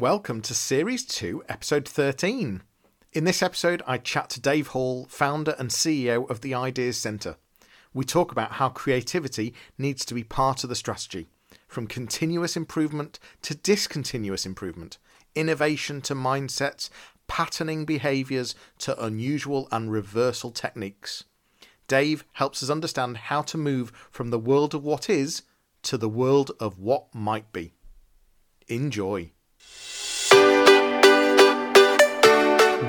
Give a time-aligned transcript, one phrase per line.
[0.00, 2.62] Welcome to Series 2, Episode 13.
[3.12, 7.36] In this episode, I chat to Dave Hall, founder and CEO of the Ideas Centre.
[7.92, 11.28] We talk about how creativity needs to be part of the strategy,
[11.68, 14.96] from continuous improvement to discontinuous improvement,
[15.34, 16.88] innovation to mindsets,
[17.28, 21.24] patterning behaviours to unusual and reversal techniques.
[21.88, 25.42] Dave helps us understand how to move from the world of what is
[25.82, 27.74] to the world of what might be.
[28.66, 29.32] Enjoy.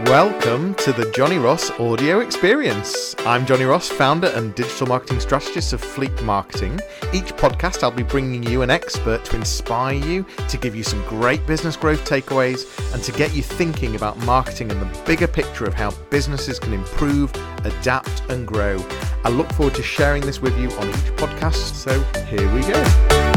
[0.06, 3.16] Welcome to the Johnny Ross audio experience.
[3.20, 6.80] I'm Johnny Ross, founder and digital marketing strategist of Fleet Marketing.
[7.14, 11.02] Each podcast, I'll be bringing you an expert to inspire you, to give you some
[11.08, 15.66] great business growth takeaways, and to get you thinking about marketing and the bigger picture
[15.66, 17.32] of how businesses can improve,
[17.64, 18.84] adapt, and grow.
[19.24, 23.31] I look forward to sharing this with you on each podcast, so here we go.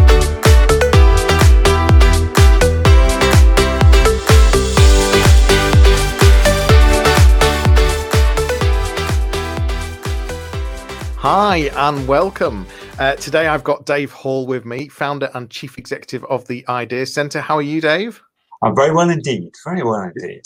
[11.26, 12.66] Hi, and welcome.
[12.98, 17.14] Uh, today I've got Dave Hall with me, founder and chief executive of the Ideas
[17.14, 17.40] Centre.
[17.40, 18.22] How are you, Dave?
[18.62, 19.50] I'm very well indeed.
[19.64, 20.42] Very well indeed.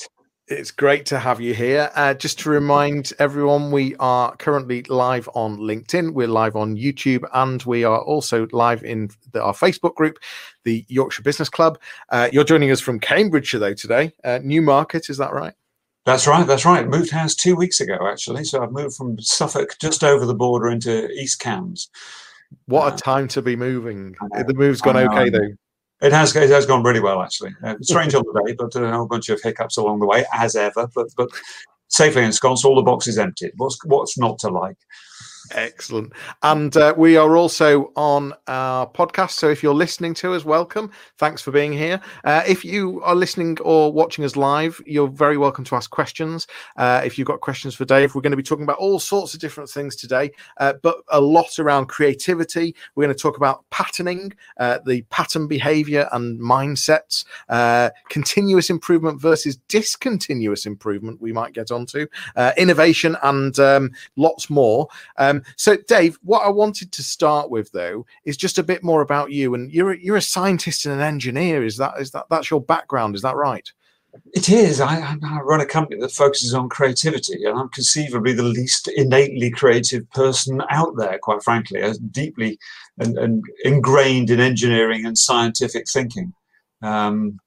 [0.47, 1.91] It's great to have you here.
[1.97, 7.29] Uh, just to remind everyone, we are currently live on LinkedIn, we're live on YouTube,
[7.35, 10.21] and we are also live in the, our Facebook group,
[10.63, 11.81] the Yorkshire Business Club.
[12.11, 14.13] Uh, you're joining us from Cambridgeshire, though, today.
[14.23, 15.55] Uh, Newmarket, is that right?
[16.09, 16.47] That's right.
[16.47, 16.89] That's right.
[16.89, 18.43] Moved house two weeks ago, actually.
[18.45, 21.91] So I've moved from Suffolk just over the border into East Cambs.
[22.65, 24.17] What a time to be moving.
[24.47, 25.51] The move's gone okay, though.
[26.01, 26.35] It has.
[26.35, 27.51] It has gone really well, actually.
[27.63, 30.57] Uh, strange on the day, but a whole bunch of hiccups along the way, as
[30.57, 30.89] ever.
[30.95, 31.29] But but
[31.89, 33.53] safely ensconced, all the boxes emptied.
[33.59, 34.79] What's what's not to like?
[35.53, 36.13] Excellent.
[36.43, 39.33] And uh, we are also on our podcast.
[39.33, 40.91] So if you're listening to us, welcome.
[41.17, 42.01] Thanks for being here.
[42.25, 46.47] Uh, if you are listening or watching us live, you're very welcome to ask questions.
[46.77, 49.35] Uh, if you've got questions for Dave, we're going to be talking about all sorts
[49.35, 52.75] of different things today, uh, but a lot around creativity.
[52.95, 59.21] We're going to talk about patterning, uh, the pattern behavior and mindsets, uh, continuous improvement
[59.21, 62.07] versus discontinuous improvement, we might get onto,
[62.57, 64.89] innovation, and um, lots more.
[65.17, 69.03] Um, so, Dave, what I wanted to start with though is just a bit more
[69.03, 69.55] about you.
[69.55, 71.65] And you're you're a scientist and an engineer.
[71.65, 73.15] Is that is that that's your background?
[73.15, 73.71] Is that right?
[74.35, 74.81] It is.
[74.81, 79.51] I, I, run a company that focuses on creativity, and I'm conceivably the least innately
[79.51, 82.59] creative person out there, quite frankly, I'm deeply
[82.99, 86.33] and, and, ingrained in engineering and scientific thinking.
[86.83, 87.39] Um,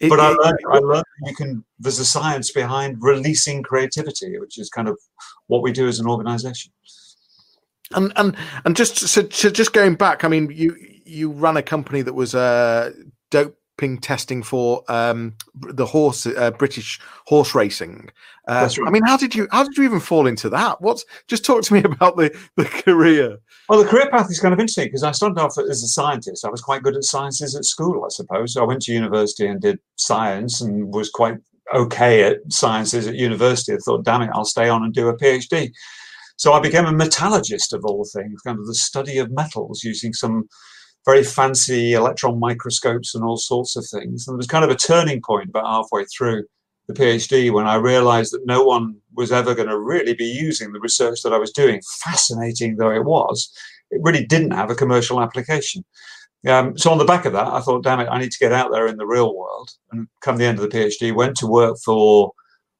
[0.00, 1.64] it, but I learned, I learned you can.
[1.78, 4.98] There's a science behind releasing creativity, which is kind of
[5.46, 6.72] what we do as an organization.
[7.94, 11.62] And and and just so, so just going back, I mean, you you ran a
[11.62, 12.92] company that was uh,
[13.30, 18.10] doping testing for um, the horse uh, British horse racing.
[18.48, 18.88] Uh, right.
[18.88, 20.80] I mean, how did you how did you even fall into that?
[20.80, 23.38] What's just talk to me about the the career.
[23.68, 26.44] Well, the career path is kind of interesting because I started off as a scientist.
[26.44, 28.54] I was quite good at sciences at school, I suppose.
[28.54, 31.36] So I went to university and did science and was quite
[31.72, 33.72] okay at sciences at university.
[33.72, 35.72] I thought, damn it, I'll stay on and do a PhD.
[36.42, 40.12] So I became a metallurgist of all things, kind of the study of metals using
[40.12, 40.48] some
[41.04, 44.26] very fancy electron microscopes and all sorts of things.
[44.26, 46.42] And there was kind of a turning point about halfway through
[46.88, 50.72] the PhD when I realized that no one was ever going to really be using
[50.72, 53.48] the research that I was doing, fascinating though it was.
[53.92, 55.84] It really didn't have a commercial application.
[56.44, 58.52] Um, so on the back of that, I thought, damn it, I need to get
[58.52, 59.70] out there in the real world.
[59.92, 62.32] And come the end of the PhD, went to work for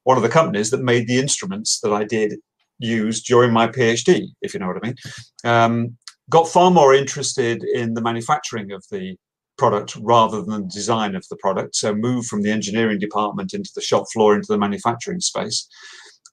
[0.02, 2.40] one of the companies that made the instruments that I did
[2.82, 4.96] use during my PhD, if you know what I mean.
[5.44, 5.96] Um,
[6.30, 9.16] got far more interested in the manufacturing of the
[9.58, 11.76] product rather than the design of the product.
[11.76, 15.68] So moved from the engineering department into the shop floor into the manufacturing space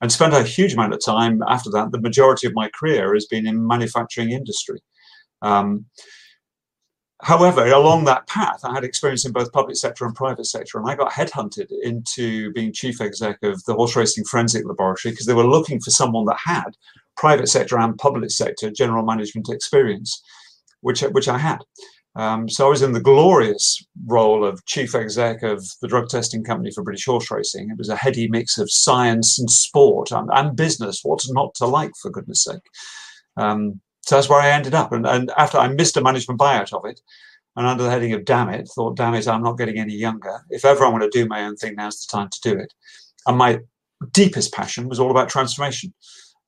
[0.02, 1.92] and spent a huge amount of time after that.
[1.92, 4.80] The majority of my career has been in manufacturing industry.
[5.42, 5.86] Um,
[7.22, 10.90] However, along that path, I had experience in both public sector and private sector, and
[10.90, 15.34] I got headhunted into being chief exec of the Horse Racing Forensic Laboratory because they
[15.34, 16.78] were looking for someone that had
[17.18, 20.24] private sector and public sector general management experience,
[20.80, 21.60] which which I had.
[22.16, 26.44] Um, so I was in the glorious role of chief exec of the drug testing
[26.44, 27.70] company for British horse racing.
[27.70, 31.02] It was a heady mix of science and sport and, and business.
[31.04, 32.64] What's not to like, for goodness sake?
[33.38, 34.92] Um, so that's where I ended up.
[34.92, 37.00] And, and after I missed a management buyout of it,
[37.56, 40.44] and under the heading of damn it, thought, damn it, I'm not getting any younger.
[40.50, 42.74] If ever I want to do my own thing, now's the time to do it.
[43.28, 43.60] And my
[44.12, 45.94] deepest passion was all about transformation.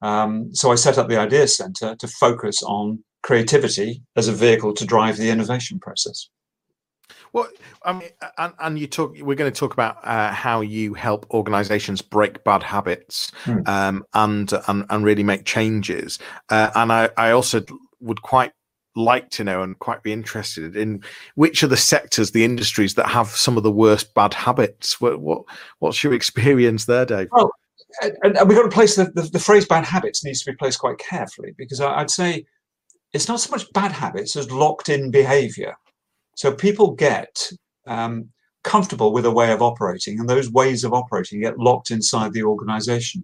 [0.02, 4.74] Um, so I set up the Idea Centre to focus on creativity as a vehicle
[4.74, 6.30] to drive the innovation process.
[7.34, 7.48] Well,
[7.84, 9.16] I mean, and, and you talk.
[9.20, 13.60] We're going to talk about uh, how you help organisations break bad habits hmm.
[13.66, 16.20] um, and, and and really make changes.
[16.50, 17.62] Uh, and I, I also
[18.02, 18.52] would quite
[18.96, 21.02] like to know and quite be interested in
[21.36, 25.00] which are the sectors, the industries that have some of the worst bad habits.
[25.00, 25.44] What, what
[25.80, 27.30] what's your experience there, Dave?
[27.32, 27.52] Well,
[28.02, 30.56] and, and we've got to place the, the, the, phrase bad habits needs to be
[30.56, 32.46] placed quite carefully because I'd say
[33.14, 35.76] it's not so much bad habits as locked in behavior.
[36.42, 37.52] So people get
[37.86, 38.30] um,
[38.64, 42.42] comfortable with a way of operating, and those ways of operating get locked inside the
[42.42, 43.24] organization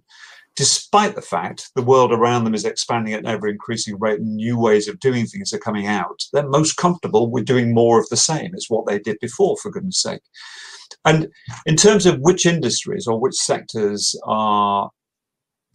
[0.54, 4.36] despite the fact the world around them is expanding at an ever increasing rate and
[4.36, 8.08] new ways of doing things are coming out, they're most comfortable with doing more of
[8.08, 8.50] the same.
[8.54, 10.22] It's what they did before, for goodness sake.
[11.04, 11.28] And
[11.66, 14.90] in terms of which industries or which sectors are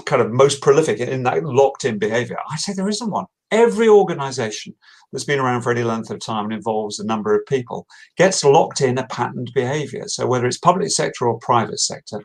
[0.05, 3.25] kind of most prolific in that locked in behavior, I say there isn't one.
[3.51, 4.75] Every organization
[5.13, 7.87] that's been around for any length of time and involves a number of people
[8.17, 10.03] gets locked in a patterned behavior.
[10.07, 12.21] So whether it's public sector or private sector,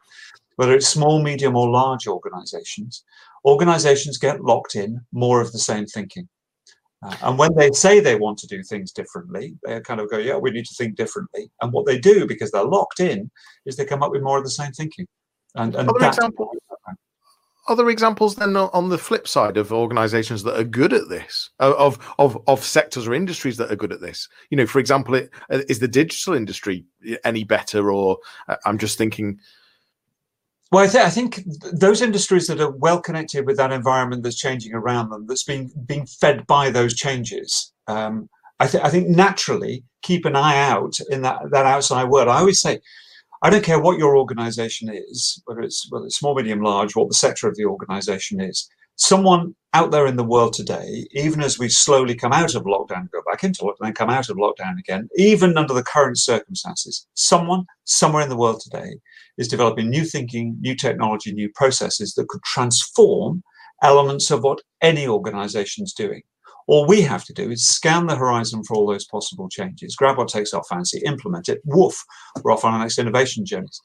[0.56, 3.04] whether it's small, medium, or large organizations,
[3.44, 6.28] organizations get locked in more of the same thinking.
[7.00, 10.18] Uh, and when they say they want to do things differently, they kind of go,
[10.18, 11.48] yeah, we need to think differently.
[11.62, 13.30] And what they do, because they're locked in,
[13.66, 15.06] is they come up with more of the same thinking.
[15.54, 16.50] And, and other, example,
[17.68, 21.98] other examples then on the flip side of organizations that are good at this, of,
[22.18, 24.28] of, of sectors or industries that are good at this.
[24.50, 26.84] You know, for example, it, is the digital industry
[27.24, 27.92] any better?
[27.92, 28.18] Or
[28.48, 29.38] uh, I'm just thinking,
[30.70, 31.42] well, I, th- I, think
[31.72, 35.70] those industries that are well connected with that environment that's changing around them, that's being
[35.86, 38.28] being fed by those changes, um,
[38.60, 42.28] I, th- I, think naturally keep an eye out in that that outside world.
[42.28, 42.80] I always say,
[43.42, 47.08] I don't care what your organisation is, whether it's whether it's small, medium, large, what
[47.08, 48.68] the sector of the organisation is
[48.98, 53.10] someone out there in the world today, even as we slowly come out of lockdown,
[53.10, 57.64] go back into lockdown, come out of lockdown again, even under the current circumstances, someone
[57.84, 58.98] somewhere in the world today
[59.38, 63.42] is developing new thinking, new technology, new processes that could transform
[63.82, 66.22] elements of what any organization is doing.
[66.68, 70.18] All we have to do is scan the horizon for all those possible changes, grab
[70.18, 72.04] what takes our fancy, implement it, woof,
[72.44, 73.80] we're off on our next innovation journeys.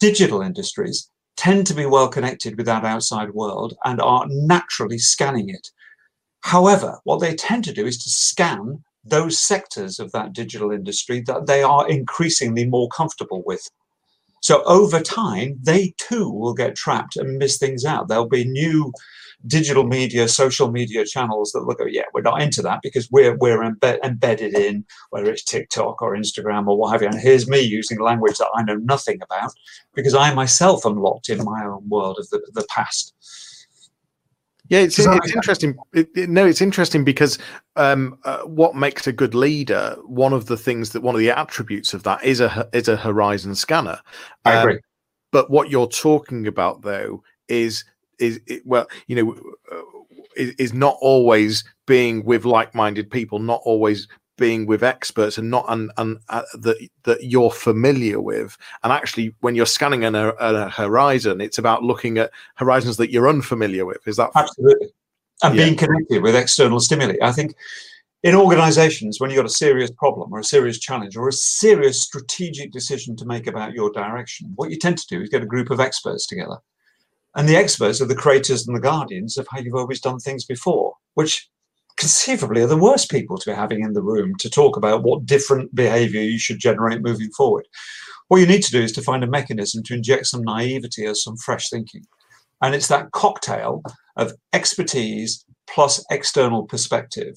[0.00, 5.50] Digital industries tend to be well connected with that outside world and are naturally scanning
[5.50, 5.68] it.
[6.40, 11.22] However, what they tend to do is to scan those sectors of that digital industry
[11.26, 13.68] that they are increasingly more comfortable with.
[14.46, 18.06] So over time, they too will get trapped and miss things out.
[18.06, 18.92] There'll be new
[19.48, 23.36] digital media, social media channels that look at, yeah, we're not into that because we're
[23.38, 27.08] we're embed, embedded in whether it's TikTok or Instagram or what have you.
[27.08, 29.50] And here's me using language that I know nothing about
[29.96, 33.14] because I myself am locked in my own world of the, the past.
[34.68, 35.76] Yeah, it's, it's interesting.
[35.92, 37.38] It, it, no, it's interesting because
[37.76, 41.30] um, uh, what makes a good leader, one of the things that one of the
[41.30, 44.00] attributes of that is a is a horizon scanner.
[44.44, 44.78] Um, I agree.
[45.32, 47.84] But what you're talking about though is
[48.18, 49.38] is it, well, you know,
[49.70, 49.82] uh,
[50.36, 55.64] is, is not always being with like-minded people, not always being with experts and not
[55.68, 58.56] and and uh, that that you're familiar with.
[58.82, 63.28] And actually when you're scanning a, a, horizon it's about looking at horizons that you're
[63.28, 64.06] unfamiliar with.
[64.06, 64.88] Is that absolutely.
[65.42, 65.64] And yeah.
[65.64, 67.16] being connected with external stimuli.
[67.22, 67.54] I think
[68.22, 72.02] in organizations when you've got a serious problem or a serious challenge or a serious
[72.02, 75.46] strategic decision to make about your direction what you tend to do is get a
[75.46, 76.56] group of experts together.
[77.34, 80.46] And the experts are the creators and the guardians of how you've always done things
[80.46, 81.50] before, which
[81.96, 85.26] conceivably are the worst people to be having in the room to talk about what
[85.26, 87.66] different behavior you should generate moving forward.
[88.28, 91.14] What you need to do is to find a mechanism to inject some naivety or
[91.14, 92.04] some fresh thinking.
[92.62, 93.82] And it's that cocktail
[94.16, 97.36] of expertise plus external perspective.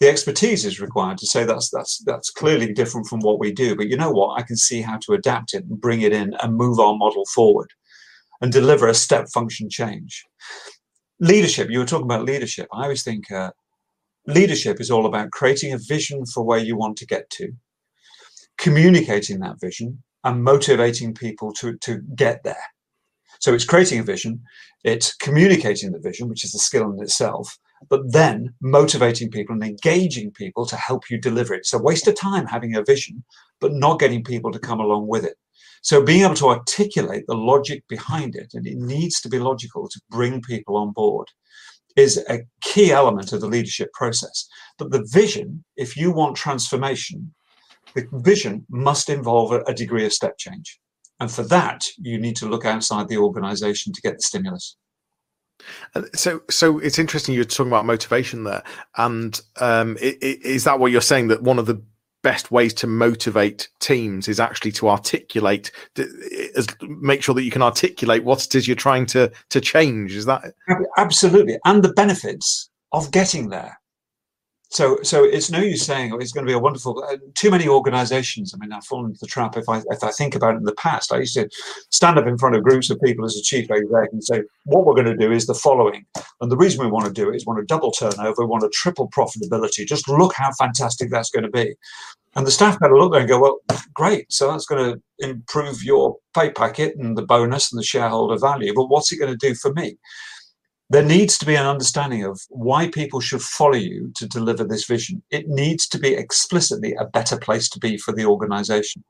[0.00, 3.76] The expertise is required to say that's that's that's clearly different from what we do.
[3.76, 4.38] But you know what?
[4.38, 7.24] I can see how to adapt it and bring it in and move our model
[7.34, 7.70] forward
[8.40, 10.24] and deliver a step function change.
[11.20, 12.66] Leadership, you were talking about leadership.
[12.72, 13.50] I always think uh,
[14.30, 17.52] leadership is all about creating a vision for where you want to get to,
[18.58, 22.64] communicating that vision, and motivating people to, to get there.
[23.40, 24.42] So it's creating a vision,
[24.84, 27.58] it's communicating the vision, which is a skill in itself,
[27.88, 31.60] but then motivating people and engaging people to help you deliver it.
[31.60, 33.24] It's a waste of time having a vision,
[33.60, 35.36] but not getting people to come along with it.
[35.82, 39.88] So being able to articulate the logic behind it, and it needs to be logical
[39.88, 41.28] to bring people on board,
[41.96, 44.46] is a key element of the leadership process.
[44.78, 47.34] But the vision, if you want transformation,
[47.94, 50.78] the vision must involve a, degree of step change.
[51.18, 54.76] And for that, you need to look outside the organization to get the stimulus.
[56.14, 58.62] So, so it's interesting you're talking about motivation there,
[58.96, 61.82] and um, is that what you're saying that one of the
[62.22, 65.72] best ways to motivate teams is actually to articulate
[66.56, 70.14] as make sure that you can articulate what it is you're trying to to change.
[70.14, 70.52] Is that
[70.96, 71.58] absolutely.
[71.64, 73.79] And the benefits of getting there
[74.70, 77.50] so so it's no use saying oh, it's going to be a wonderful uh, too
[77.50, 80.54] many organizations i mean i've fallen into the trap if i if i think about
[80.54, 81.48] it in the past i used to
[81.90, 84.86] stand up in front of groups of people as a chief exec and say what
[84.86, 86.06] we're going to do is the following.
[86.40, 88.46] And the reason we want to do it is we want to double turnover we
[88.46, 89.86] want to triple profitability.
[89.86, 91.74] Just look how fantastic that's going to be.
[92.36, 93.60] And the staff had a look there and go well
[93.92, 98.38] great so that's going to improve your pay packet and the bonus and the shareholder
[98.38, 99.98] value but what's it going to do for me
[100.90, 104.86] there needs to be an understanding of why people should follow you to deliver this
[104.86, 105.22] vision.
[105.30, 109.04] It needs to be explicitly a better place to be for the organization.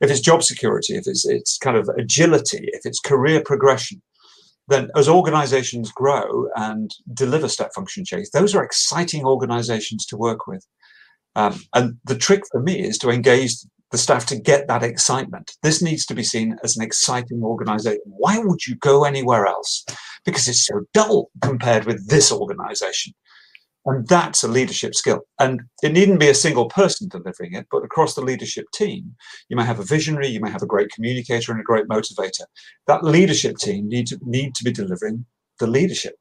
[0.00, 4.02] If it's job security, if it's, it's kind of agility, if it's career progression,
[4.66, 10.48] then as organizations grow and deliver step function change, those are exciting organizations to work
[10.48, 10.66] with.
[11.36, 13.54] Um, and the trick for me is to engage
[13.92, 15.52] the staff to get that excitement.
[15.62, 18.00] This needs to be seen as an exciting organization.
[18.06, 19.84] Why would you go anywhere else?
[20.24, 23.12] Because it's so dull compared with this organization.
[23.84, 25.22] And that's a leadership skill.
[25.38, 29.14] And it needn't be a single person delivering it, but across the leadership team,
[29.48, 32.44] you may have a visionary, you may have a great communicator and a great motivator.
[32.86, 35.26] That leadership team need to need to be delivering
[35.58, 36.14] the leadership.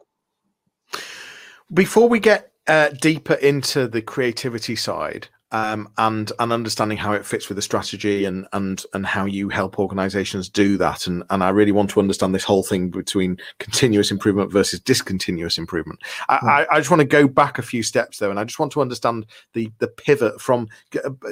[1.71, 7.25] Before we get uh, deeper into the creativity side, um, and and understanding how it
[7.25, 11.43] fits with the strategy and and and how you help organizations do that and and
[11.43, 15.99] I really want to understand this whole thing between continuous improvement versus discontinuous improvement.
[16.29, 16.47] I, mm.
[16.47, 18.71] I, I, just want to go back a few steps though, and I just want
[18.73, 20.67] to understand the the pivot from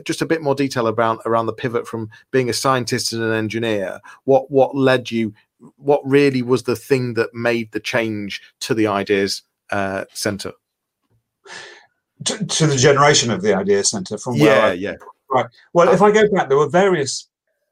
[0.04, 3.34] just a bit more detail around around the pivot from being a scientist and an
[3.34, 4.00] engineer.
[4.26, 5.34] What what led you?
[5.76, 10.54] What really was the thing that made the change to the ideas uh, center?
[12.26, 14.96] To, to, the generation of the Idea Centre from where yeah, I, yeah.
[15.32, 15.46] Right.
[15.74, 17.30] Well, if I go back, there were various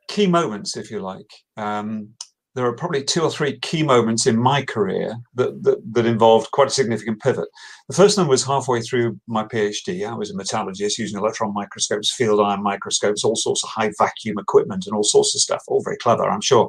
[0.08, 1.30] key moments, if you like.
[1.58, 2.10] Um,
[2.58, 6.50] there are probably two or three key moments in my career that, that, that involved
[6.50, 7.48] quite a significant pivot.
[7.88, 10.10] The first one was halfway through my PhD.
[10.10, 14.40] I was a metallurgist using electron microscopes, field ion microscopes, all sorts of high vacuum
[14.40, 15.62] equipment, and all sorts of stuff.
[15.68, 16.68] All very clever, I'm sure.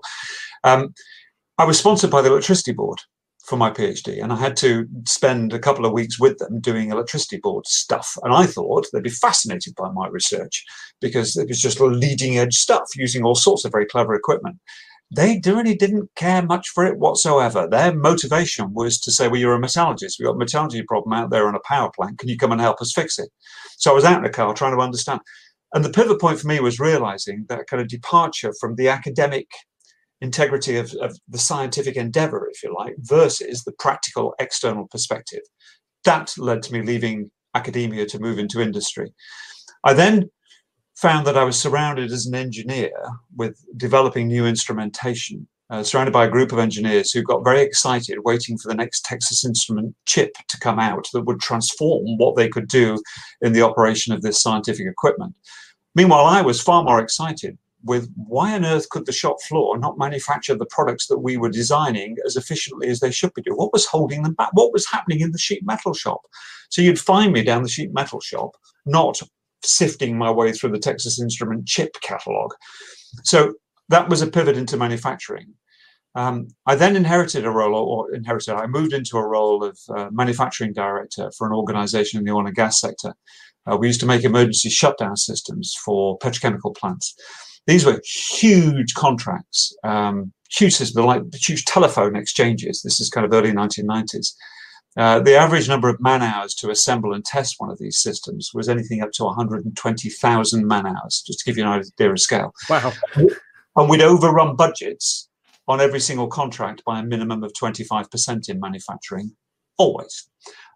[0.63, 0.93] Um,
[1.57, 3.01] I was sponsored by the Electricity Board,
[3.49, 6.91] for my PhD, and I had to spend a couple of weeks with them doing
[6.91, 8.17] electricity board stuff.
[8.23, 10.65] And I thought they'd be fascinated by my research
[11.01, 14.59] because it was just leading edge stuff using all sorts of very clever equipment.
[15.11, 17.67] They really didn't care much for it whatsoever.
[17.67, 20.19] Their motivation was to say, Well, you're a metallurgist.
[20.19, 22.19] We've got a metallurgy problem out there on a power plant.
[22.19, 23.31] Can you come and help us fix it?
[23.79, 25.21] So I was out in the car trying to understand.
[25.73, 29.47] And the pivot point for me was realizing that kind of departure from the academic
[30.21, 35.43] integrity of, of the scientific endeavor, if you like, versus the practical external perspective.
[36.05, 39.13] That led to me leaving academia to move into industry.
[39.85, 40.31] I then
[40.97, 42.91] found that I was surrounded as an engineer
[43.37, 48.19] with developing new instrumentation, uh, surrounded by a group of engineers who got very excited,
[48.25, 52.49] waiting for the next Texas Instrument chip to come out that would transform what they
[52.49, 53.01] could do
[53.43, 55.35] in the operation of this scientific equipment.
[55.95, 59.99] Meanwhile, I was far more excited with why on earth could the shop floor not
[59.99, 63.57] manufacture the products that we were designing as efficiently as they should be doing?
[63.57, 64.51] What was holding them back?
[64.53, 66.23] What was happening in the sheet metal shop?
[66.71, 68.51] So you'd find me down the sheet metal shop,
[68.85, 69.21] not
[69.63, 72.53] sifting my way through the Texas Instrument chip catalog.
[73.25, 73.55] So
[73.89, 75.55] that was a pivot into manufacturing.
[76.15, 80.09] Um, I then inherited a role, or inherited, I moved into a role of uh,
[80.11, 83.15] manufacturing director for an organization in the oil and gas sector.
[83.71, 87.15] Uh, we used to make emergency shutdown systems for petrochemical plants.
[87.69, 92.81] These were huge contracts, um, huge systems, like huge telephone exchanges.
[92.83, 94.33] This is kind of early 1990s.
[94.97, 98.53] Uh, the average number of man hours to assemble and test one of these systems
[98.55, 102.55] was anything up to 120,000 man hours, just to give you an idea of scale.
[102.71, 102.93] Wow.
[103.77, 105.29] And we'd overrun budgets
[105.69, 109.37] on every single contract by a minimum of 25% in manufacturing,
[109.77, 110.27] always.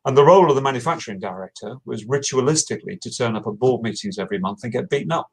[0.05, 4.19] And the role of the manufacturing director was ritualistically to turn up at board meetings
[4.19, 5.31] every month and get beaten up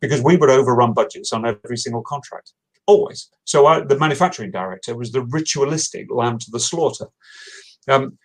[0.00, 2.52] because we would overrun budgets on every single contract,
[2.86, 3.28] always.
[3.44, 7.06] So I, the manufacturing director was the ritualistic lamb to the slaughter.
[7.88, 8.18] Um,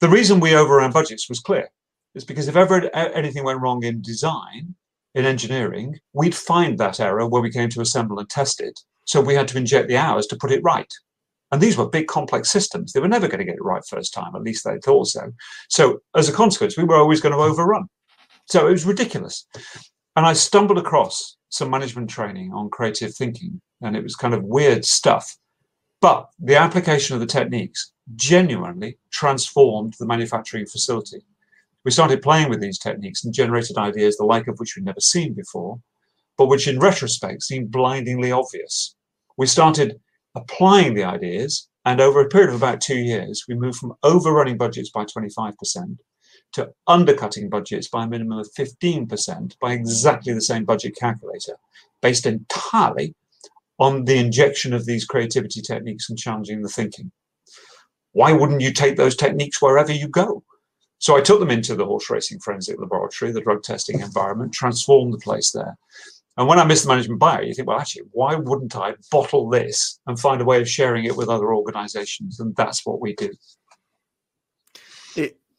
[0.00, 1.68] the reason we overran budgets was clear.
[2.14, 4.74] It's because if ever anything went wrong in design,
[5.14, 8.78] in engineering, we'd find that error where we came to assemble and test it.
[9.04, 10.92] So we had to inject the hours to put it right.
[11.50, 12.92] And these were big, complex systems.
[12.92, 15.32] They were never going to get it right first time, at least they thought so.
[15.68, 17.88] So as a consequence, we were always going to overrun.
[18.46, 19.46] So it was ridiculous.
[20.18, 24.42] And I stumbled across some management training on creative thinking, and it was kind of
[24.42, 25.36] weird stuff.
[26.00, 31.20] But the application of the techniques genuinely transformed the manufacturing facility.
[31.84, 34.98] We started playing with these techniques and generated ideas the like of which we'd never
[34.98, 35.78] seen before,
[36.36, 38.96] but which in retrospect seemed blindingly obvious.
[39.36, 40.00] We started
[40.34, 44.58] applying the ideas, and over a period of about two years, we moved from overrunning
[44.58, 45.96] budgets by 25%
[46.52, 51.56] to undercutting budgets by a minimum of 15% by exactly the same budget calculator,
[52.00, 53.14] based entirely
[53.78, 57.12] on the injection of these creativity techniques and challenging the thinking.
[58.12, 60.42] Why wouldn't you take those techniques wherever you go?
[60.98, 65.14] So I took them into the horse racing forensic laboratory, the drug testing environment, transformed
[65.14, 65.76] the place there.
[66.36, 69.48] And when I missed the management buyer, you think, well, actually, why wouldn't I bottle
[69.48, 72.40] this and find a way of sharing it with other organizations?
[72.40, 73.30] And that's what we do.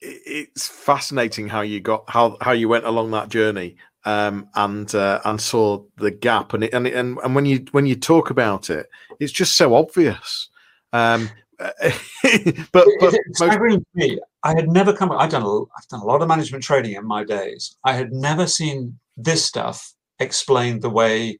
[0.01, 4.93] It, it's fascinating how you got how how you went along that journey um, and
[4.95, 8.29] uh, and saw the gap and it, and and and when you when you talk
[8.29, 8.89] about it,
[9.19, 10.49] it's just so obvious.
[10.93, 11.29] Um,
[11.59, 13.81] but, but most...
[13.93, 14.17] me.
[14.43, 15.11] I had never come.
[15.11, 15.43] I've done.
[15.43, 17.75] A, I've done a lot of management training in my days.
[17.83, 21.37] I had never seen this stuff explained the way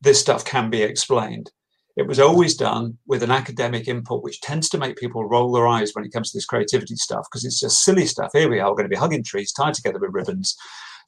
[0.00, 1.50] this stuff can be explained.
[1.96, 5.66] It was always done with an academic input, which tends to make people roll their
[5.66, 8.30] eyes when it comes to this creativity stuff because it's just silly stuff.
[8.34, 10.56] Here we are, we're going to be hugging trees, tied together with ribbons,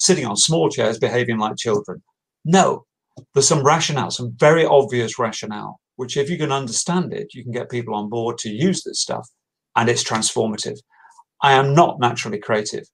[0.00, 2.02] sitting on small chairs, behaving like children.
[2.44, 2.86] No,
[3.34, 7.50] there's some rationale, some very obvious rationale which if you can understand it, you can
[7.50, 9.28] get people on board to use this stuff
[9.74, 10.78] and it's transformative.
[11.42, 12.84] I am not naturally creative,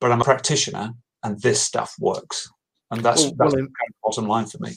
[0.00, 0.92] but I'm a practitioner
[1.24, 2.48] and this stuff works.
[2.92, 3.70] And that's, well, that's well, of
[4.04, 4.74] bottom line for me.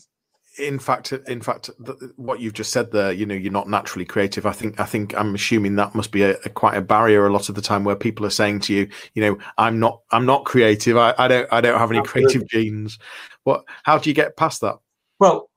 [0.58, 1.70] In fact, in fact,
[2.16, 4.46] what you've just said there, you know, you're not naturally creative.
[4.46, 7.34] I think, I think, I'm assuming that must be a, a, quite a barrier a
[7.34, 10.26] lot of the time where people are saying to you, you know, I'm not, I'm
[10.26, 10.96] not creative.
[10.96, 12.32] I, I don't, I don't have any Absolutely.
[12.32, 13.00] creative genes.
[13.44, 13.66] What?
[13.84, 14.76] How do you get past that?
[15.20, 15.50] Well,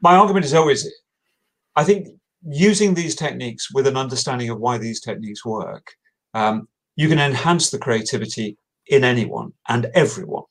[0.00, 0.88] my argument is always
[1.76, 2.08] I think
[2.42, 5.94] using these techniques with an understanding of why these techniques work,
[6.32, 10.44] um, you can enhance the creativity in anyone and everyone.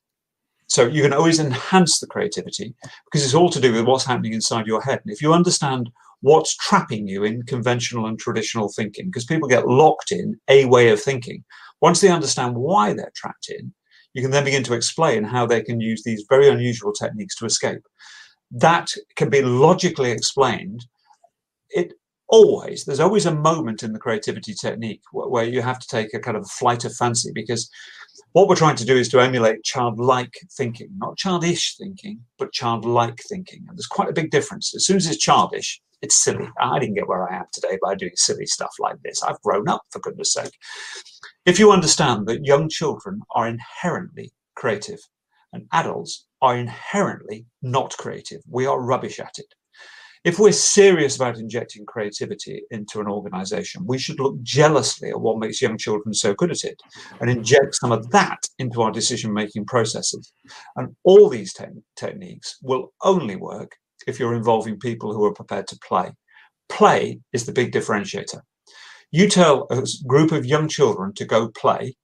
[0.75, 4.33] So you can always enhance the creativity because it's all to do with what's happening
[4.33, 4.99] inside your head.
[5.05, 5.89] And if you understand
[6.19, 10.89] what's trapping you in conventional and traditional thinking, because people get locked in a way
[10.89, 11.45] of thinking,
[11.79, 13.73] once they understand why they're trapped in,
[14.13, 17.45] you can then begin to explain how they can use these very unusual techniques to
[17.45, 17.83] escape.
[18.51, 20.85] That can be logically explained
[21.69, 21.93] it
[22.27, 26.19] always there's always a moment in the creativity technique where, you have to take a
[26.19, 27.69] kind of flight of fancy because
[28.35, 33.17] what we're trying to do is to emulate childlike thinking not childish thinking but childlike
[33.29, 33.63] thinking.
[33.69, 34.75] And there's quite a big difference.
[34.75, 36.49] As soon as it's childish it's silly.
[36.59, 39.23] I didn't get where i am today by doing silly stuff like this.
[39.23, 40.51] I've grown up for goodness sake.
[41.45, 44.99] If you understand that young children are inherently creative
[45.53, 49.53] and adults are inherently not creative we are rubbish at it
[50.25, 55.37] if we're serious about injecting creativity into an organization, we should look jealously at what
[55.37, 56.81] makes young children so good at it
[57.21, 60.33] and inject some of that into our decision making processes.
[60.77, 63.73] And all these te- techniques will only work
[64.07, 66.11] if you're involving people who are prepared to play.
[66.69, 68.41] Play is the big differentiator.
[69.11, 71.95] You tell a group of young children to go play,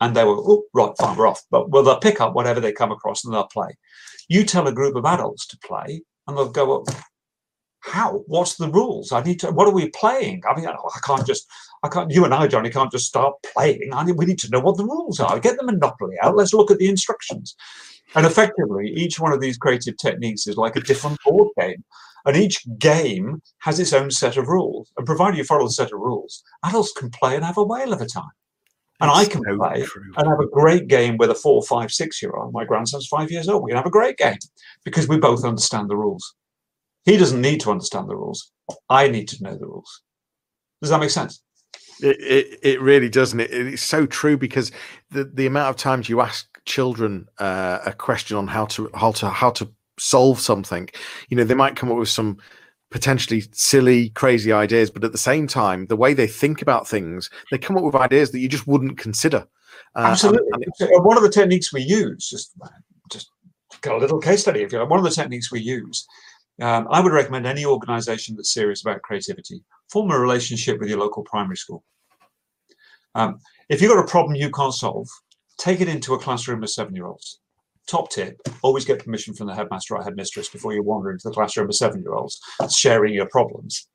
[0.00, 1.42] and they will, oh, right, fine, we're off.
[1.52, 3.68] But well, they'll pick up whatever they come across and they'll play.
[4.28, 6.84] You tell a group of adults to play, and they'll go, well,
[7.80, 8.24] how?
[8.26, 9.12] What's the rules?
[9.12, 9.50] I need to.
[9.50, 10.42] What are we playing?
[10.48, 11.46] I mean, I can't just.
[11.82, 12.10] I can't.
[12.10, 13.90] You and I, Johnny, can't just start playing.
[13.92, 15.38] I mean, we need to know what the rules are.
[15.38, 16.36] Get the monopoly out.
[16.36, 17.54] Let's look at the instructions.
[18.14, 21.84] And effectively, each one of these creative techniques is like a different board game.
[22.24, 24.92] And each game has its own set of rules.
[24.96, 27.92] And provided you follow the set of rules, adults can play and have a whale
[27.92, 28.30] of a time.
[29.00, 30.12] And I can so play true.
[30.16, 32.52] and have a great game with a four, five, six year old.
[32.52, 33.62] My grandson's five years old.
[33.62, 34.38] We can have a great game
[34.84, 36.34] because we both understand the rules.
[37.08, 38.52] He doesn't need to understand the rules.
[38.90, 40.02] I need to know the rules.
[40.82, 41.42] Does that make sense?
[42.02, 43.40] It, it, it really doesn't.
[43.40, 44.70] It, it's so true because
[45.10, 49.12] the, the amount of times you ask children uh, a question on how to how
[49.12, 50.90] to how to solve something,
[51.30, 52.36] you know, they might come up with some
[52.90, 57.30] potentially silly, crazy ideas, but at the same time, the way they think about things,
[57.50, 59.46] they come up with ideas that you just wouldn't consider.
[59.96, 60.46] Uh, Absolutely.
[60.52, 62.52] And, and one of the techniques we use, just
[63.10, 63.30] just
[63.80, 64.60] got a little case study.
[64.60, 66.06] If you like, one of the techniques we use
[66.60, 70.98] um, I would recommend any organization that's serious about creativity form a relationship with your
[70.98, 71.82] local primary school.
[73.14, 75.08] Um, if you've got a problem you can't solve,
[75.58, 77.40] take it into a classroom of seven year olds.
[77.86, 81.34] Top tip always get permission from the headmaster or headmistress before you wander into the
[81.34, 82.38] classroom of seven year olds
[82.70, 83.88] sharing your problems.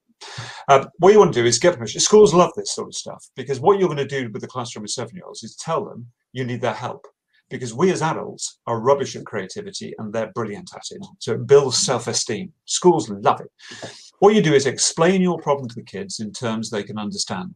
[0.70, 2.00] Um, what you want to do is get permission.
[2.00, 4.86] Schools love this sort of stuff because what you're going to do with the classroom
[4.86, 7.06] of seven year olds is tell them you need their help
[7.50, 11.06] because we as adults are rubbish at creativity and they're brilliant at it.
[11.20, 12.52] So it builds self esteem.
[12.66, 13.92] Schools love it.
[14.20, 17.56] What you do is explain your problem to the kids in terms they can understand.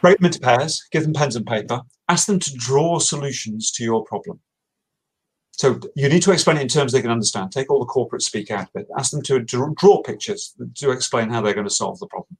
[0.00, 3.84] Break them into pairs, give them pens and paper, ask them to draw solutions to
[3.84, 4.40] your problem.
[5.52, 7.52] So you need to explain it in terms they can understand.
[7.52, 8.88] Take all the corporate speak out of it.
[8.98, 12.36] Ask them to, to draw pictures to explain how they're going to solve the problem.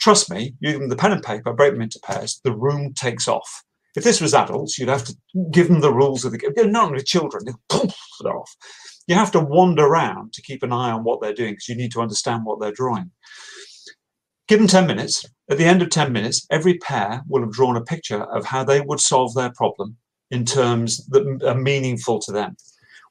[0.00, 2.94] Trust me, you give them the pen and paper, break them into pairs, the room
[2.94, 3.64] takes off.
[3.98, 5.16] If this was adults, you'd have to
[5.50, 6.52] give them the rules of the game.
[6.70, 8.54] Not only children, they poof it off.
[9.08, 11.74] You have to wander around to keep an eye on what they're doing because you
[11.74, 13.10] need to understand what they're drawing.
[14.46, 15.24] Give them 10 minutes.
[15.50, 18.62] At the end of 10 minutes, every pair will have drawn a picture of how
[18.62, 19.96] they would solve their problem
[20.30, 22.56] in terms that are meaningful to them.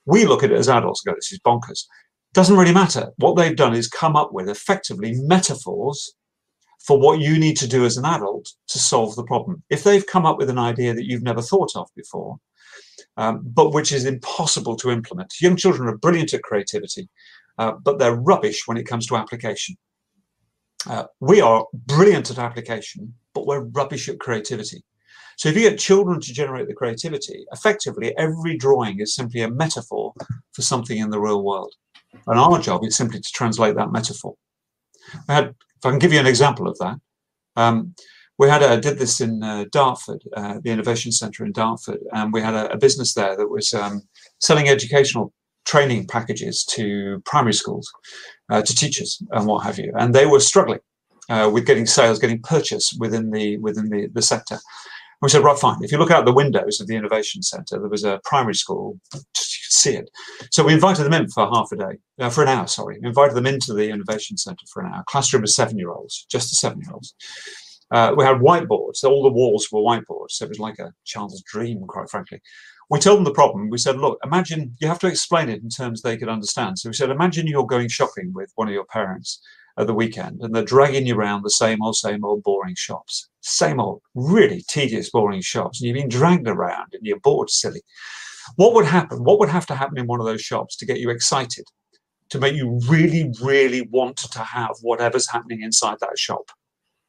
[0.05, 1.83] We look at it as adults go, this is bonkers.
[2.33, 3.11] Doesn't really matter.
[3.17, 6.13] What they've done is come up with effectively metaphors
[6.87, 9.61] for what you need to do as an adult to solve the problem.
[9.69, 12.37] If they've come up with an idea that you've never thought of before,
[13.17, 17.09] um, but which is impossible to implement, young children are brilliant at creativity,
[17.57, 19.75] uh, but they're rubbish when it comes to application.
[20.89, 24.81] Uh, we are brilliant at application, but we're rubbish at creativity.
[25.37, 29.51] So if you get children to generate the creativity, effectively every drawing is simply a
[29.51, 30.13] metaphor
[30.53, 31.73] for something in the real world.
[32.27, 34.35] And our job is simply to translate that metaphor.
[35.27, 36.97] We had, if I can give you an example of that,
[37.55, 37.93] um,
[38.39, 42.31] we had a, did this in uh, Dartford, uh, the Innovation Centre in Dartford, and
[42.31, 44.01] we had a, a business there that was um,
[44.39, 45.33] selling educational
[45.65, 47.91] training packages to primary schools,
[48.49, 50.79] uh, to teachers and what have you, and they were struggling
[51.29, 54.59] uh, with getting sales, getting purchase within the within the, the sector.
[55.21, 55.83] We said, right, fine.
[55.83, 58.99] If you look out the windows of the Innovation Centre, there was a primary school.
[59.69, 60.09] See it.
[60.51, 62.99] So we invited them in for half a day, uh, for an hour, sorry.
[63.01, 65.03] We invited them into the Innovation Centre for an hour.
[65.07, 67.15] Classroom of seven-year-olds, just the seven-year-olds.
[67.91, 69.03] Uh, we had whiteboards.
[69.03, 70.31] All the walls were whiteboards.
[70.31, 72.41] So it was like a child's dream, quite frankly.
[72.89, 73.69] We told them the problem.
[73.69, 76.79] We said, look, imagine you have to explain it in terms they could understand.
[76.79, 79.41] So we said, imagine you're going shopping with one of your parents
[79.77, 83.29] at the weekend and they're dragging you around the same old, same old boring shops.
[83.41, 85.79] Same old, really tedious, boring shops.
[85.79, 87.81] And you've been dragged around and you're bored silly.
[88.55, 89.23] What would happen?
[89.23, 91.65] What would have to happen in one of those shops to get you excited?
[92.31, 96.51] To make you really, really want to have whatever's happening inside that shop?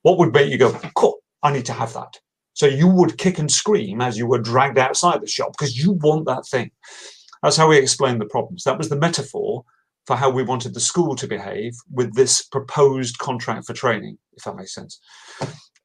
[0.02, 2.18] What would make you go, cool, I need to have that?
[2.54, 5.92] So you would kick and scream as you were dragged outside the shop because you
[5.92, 6.70] want that thing.
[7.42, 8.64] That's how we explained the problems.
[8.64, 9.64] That was the metaphor
[10.06, 14.44] for how we wanted the school to behave with this proposed contract for training, if
[14.44, 15.00] that makes sense.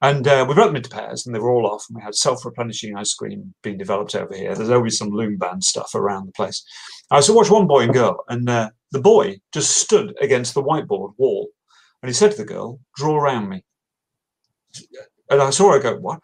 [0.03, 2.13] And uh, we broke them into pairs and they were all off and we had
[2.13, 4.53] self-replenishing ice cream being developed over here.
[4.53, 6.61] There's always some loom band stuff around the place.
[7.09, 10.61] I so watched one boy and girl and uh, the boy just stood against the
[10.61, 11.47] whiteboard wall
[12.01, 13.63] and he said to the girl, draw around me.
[15.29, 16.19] And I saw her go, what?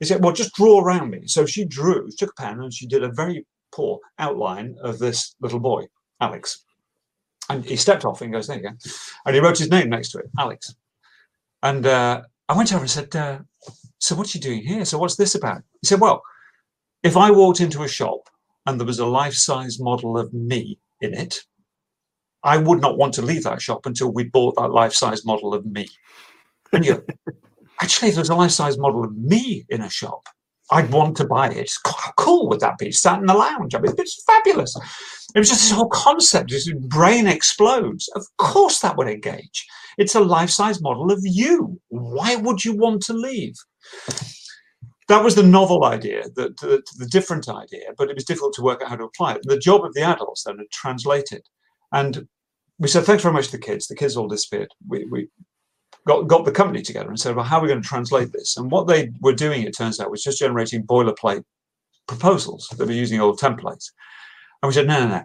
[0.00, 1.26] He said, well, just draw around me.
[1.26, 5.34] So she drew, took a pen and she did a very poor outline of this
[5.42, 5.84] little boy,
[6.18, 6.64] Alex.
[7.50, 8.70] And he stepped off and goes, there you go.
[9.26, 10.74] And he wrote his name next to it, Alex.
[11.62, 13.38] And uh, I went over and said, uh,
[13.98, 14.84] so what's he doing here?
[14.84, 15.62] So what's this about?
[15.82, 16.22] He said, well,
[17.02, 18.28] if I walked into a shop
[18.66, 21.40] and there was a life-size model of me in it,
[22.42, 25.66] I would not want to leave that shop until we bought that life-size model of
[25.66, 25.88] me.
[26.72, 27.04] And you
[27.82, 30.28] actually, if there's a life-size model of me in a shop,
[30.70, 31.72] I'd want to buy it.
[31.84, 32.92] How cool would that be?
[32.92, 33.74] Sat in the lounge.
[33.74, 34.76] I mean, it's fabulous.
[35.34, 36.50] It was just this whole concept.
[36.50, 38.08] This brain explodes.
[38.14, 39.66] Of course, that would engage.
[39.96, 41.80] It's a life-size model of you.
[41.88, 43.54] Why would you want to leave?
[45.08, 48.62] That was the novel idea, the, the, the different idea, but it was difficult to
[48.62, 49.40] work out how to apply it.
[49.44, 51.48] The job of the adults then to translate it.
[51.92, 52.28] And
[52.78, 53.86] we said, thanks very much to the kids.
[53.86, 54.68] The kids all disappeared.
[54.86, 55.28] We, we
[56.06, 58.56] got, got the company together and said, well, how are we going to translate this?
[58.56, 61.44] And what they were doing, it turns out, was just generating boilerplate
[62.06, 62.68] proposals.
[62.76, 63.90] They were using old templates.
[64.62, 65.22] And we said, no, no, no.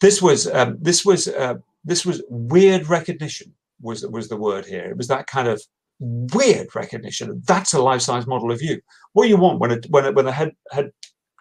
[0.00, 4.84] This was um, this was uh, this was weird recognition was was the word here.
[4.90, 5.62] It was that kind of
[6.00, 7.42] weird recognition.
[7.46, 8.80] That's a life-size model of you.
[9.12, 10.90] What you want when it when it, when the head head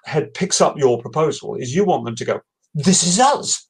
[0.05, 2.41] head picks up your proposal is you want them to go,
[2.73, 3.67] this is us.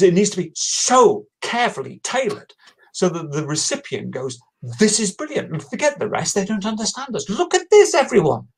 [0.00, 2.52] It needs to be so carefully tailored
[2.92, 4.38] so that the recipient goes,
[4.78, 5.52] this is brilliant.
[5.52, 7.28] And forget the rest, they don't understand us.
[7.28, 8.48] Look at this, everyone.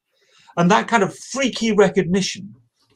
[0.57, 2.55] And that kind of freaky recognition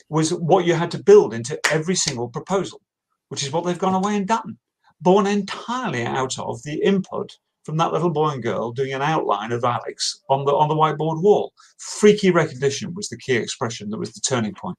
[0.09, 2.81] was what you had to build into every single proposal,
[3.29, 4.59] which is what they've gone away and done,
[5.01, 9.51] born entirely out of the input from that little boy and girl doing an outline
[9.51, 11.53] of Alex on the on the whiteboard wall.
[11.79, 14.79] Freaky recognition was the key expression that was the turning point.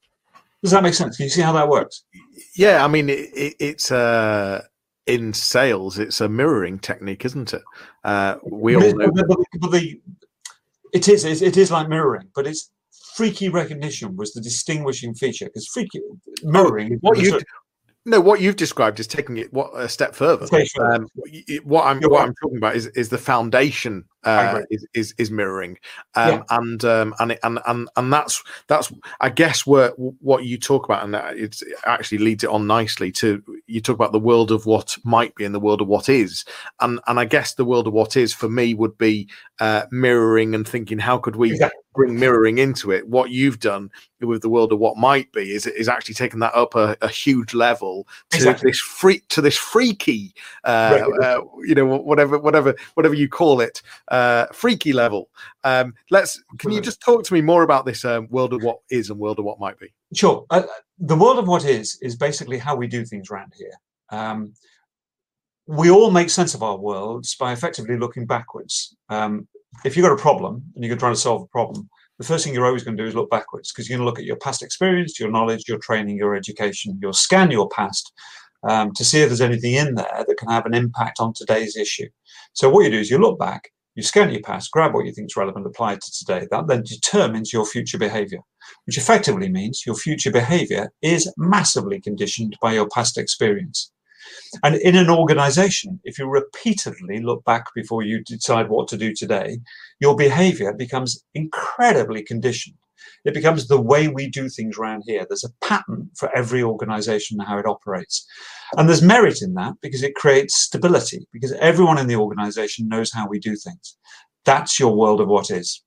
[0.63, 1.17] Does that make sense?
[1.17, 2.04] Can you see how that works?
[2.56, 4.63] Yeah, I mean, it, it, it's uh,
[5.08, 7.63] in sales, it's a mirroring technique, isn't it?
[8.04, 9.10] Uh, we all know.
[9.12, 10.00] But the, but the,
[10.93, 12.70] it is, it is like mirroring, but it's
[13.15, 16.02] freaky recognition was the distinguishing feature because freaky
[16.43, 16.93] mirroring.
[16.93, 17.39] Oh, what you
[18.06, 20.48] no, what you've described is taking it what a step further.
[20.80, 21.08] Um,
[21.63, 25.78] what I'm what I'm talking about is is the foundation uh, is, is, is mirroring,
[26.16, 26.44] um, yeah.
[26.50, 30.86] and um, and it, and and and that's that's I guess where what you talk
[30.86, 34.66] about, and it actually leads it on nicely to you talk about the world of
[34.66, 36.46] what might be and the world of what is,
[36.80, 40.54] and and I guess the world of what is for me would be uh, mirroring
[40.54, 43.10] and thinking how could we exactly bring mirroring into it.
[43.10, 43.90] What you've done
[44.22, 47.10] with the world of what might be is is actually taking that up a, a
[47.10, 48.70] huge level to exactly.
[48.70, 51.26] this freak to this freaky, uh, right.
[51.26, 53.82] uh, you know, whatever whatever whatever you call it,
[54.18, 55.30] uh, freaky level.
[55.64, 56.42] Um, let's.
[56.58, 59.20] Can you just talk to me more about this um, world of what is and
[59.20, 59.94] world of what might be?
[60.14, 60.46] Sure.
[60.50, 60.64] Uh,
[60.98, 63.74] the world of what is is basically how we do things around here.
[64.10, 64.54] Um,
[65.68, 68.96] we all make sense of our worlds by effectively looking backwards.
[69.10, 69.48] Um,
[69.86, 72.54] if you've got a problem and you're trying to solve a problem, the first thing
[72.54, 74.38] you're always going to do is look backwards because you're going to look at your
[74.38, 76.98] past experience, your knowledge, your training, your education.
[77.02, 78.12] You'll scan your past
[78.68, 81.76] um, to see if there's anything in there that can have an impact on today's
[81.76, 82.10] issue.
[82.54, 85.12] So what you do is you look back, you scan your past, grab what you
[85.12, 86.48] think is relevant, apply it to today.
[86.52, 88.40] That then determines your future behavior,
[88.86, 93.92] which effectively means your future behavior is massively conditioned by your past experience.
[94.64, 99.14] And in an organization, if you repeatedly look back before you decide what to do
[99.16, 99.60] today,
[100.00, 102.78] your behavior becomes incredibly conditioned.
[103.28, 105.26] It becomes the way we do things around here.
[105.28, 108.26] There's a pattern for every organization and how it operates.
[108.78, 113.12] And there's merit in that because it creates stability, because everyone in the organization knows
[113.12, 113.98] how we do things.
[114.46, 115.84] That's your world of what is.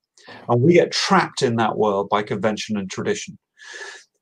[0.50, 3.38] And we get trapped in that world by convention and tradition.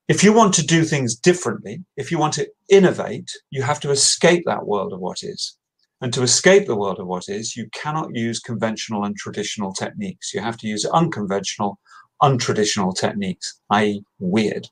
[0.07, 3.91] If you want to do things differently, if you want to innovate, you have to
[3.91, 5.59] escape that world of what is.
[6.01, 10.33] And to escape the world of what is, you cannot use conventional and traditional techniques.
[10.33, 11.81] You have to use unconventional,
[12.23, 14.69] untraditional techniques, i.e., weird.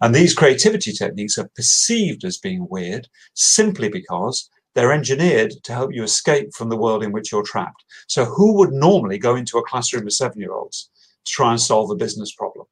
[0.00, 5.92] And these creativity techniques are perceived as being weird simply because they're engineered to help
[5.92, 7.84] you escape from the world in which you're trapped.
[8.06, 10.90] So, who would normally go into a classroom of seven year olds
[11.24, 12.66] to try and solve a business problem?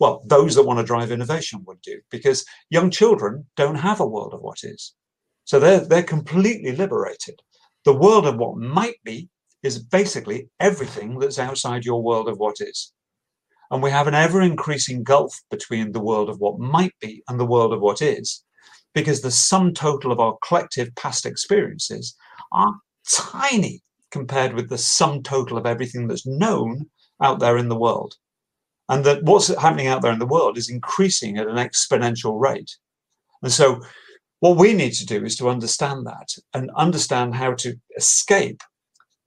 [0.00, 4.06] well, those that want to drive innovation would do, because young children don't have a
[4.06, 4.94] world of what is.
[5.44, 7.40] So they're, they're completely liberated.
[7.84, 9.28] The world of what might be
[9.62, 12.92] is basically everything that's outside your world of what is.
[13.70, 17.40] And we have an ever increasing gulf between the world of what might be and
[17.40, 18.44] the world of what is,
[18.94, 22.14] because the sum total of our collective past experiences
[22.52, 22.74] are
[23.10, 26.86] tiny compared with the sum total of everything that's known
[27.20, 28.16] out there in the world
[28.88, 32.76] and that what's happening out there in the world is increasing at an exponential rate.
[33.42, 33.80] And so,
[34.40, 38.60] what we need to do is to understand that and understand how to escape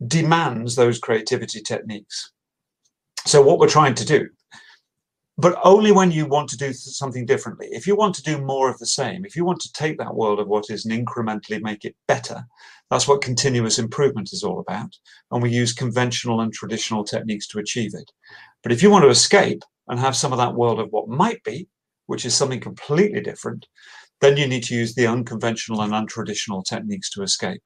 [0.06, 2.32] demands those creativity techniques.
[3.28, 4.30] So, what we're trying to do,
[5.38, 7.68] but only when you want to do something differently.
[7.72, 10.16] If you want to do more of the same, if you want to take that
[10.16, 12.46] world of what is and incrementally make it better,
[12.90, 14.96] that's what continuous improvement is all about.
[15.30, 18.10] And we use conventional and traditional techniques to achieve it.
[18.64, 21.44] But if you want to escape and have some of that world of what might
[21.44, 21.68] be,
[22.06, 23.68] which is something completely different,
[24.22, 27.64] then you need to use the unconventional and untraditional techniques to escape.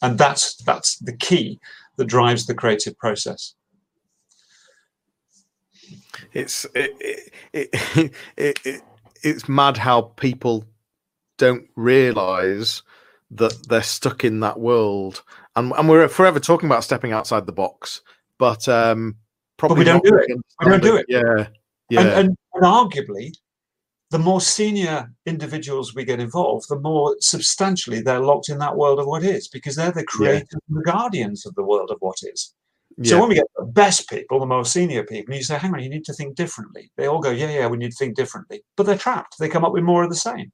[0.00, 1.60] And that's that's the key
[1.98, 3.54] that drives the creative process.
[6.32, 8.82] It's it, it, it, it
[9.22, 10.64] it's mad how people
[11.36, 12.82] don't realize
[13.30, 15.22] that they're stuck in that world
[15.54, 18.00] and, and we're forever talking about stepping outside the box
[18.38, 19.16] but um,
[19.56, 20.38] probably but we don't do it.
[20.64, 21.06] We don't do it.
[21.08, 21.48] Yeah,
[21.90, 22.00] yeah.
[22.00, 23.32] And, and, and, arguably,
[24.10, 29.00] the more senior individuals we get involved, the more substantially they're locked in that world
[29.00, 30.58] of what is, because they're the creators yeah.
[30.68, 32.54] and the guardians of the world of what is.
[32.98, 33.10] Yeah.
[33.10, 35.82] So when we get the best people, the most senior people, you say, "Hang on,
[35.82, 38.62] you need to think differently," they all go, "Yeah, yeah, we need to think differently,"
[38.76, 39.38] but they're trapped.
[39.38, 40.52] They come up with more of the same.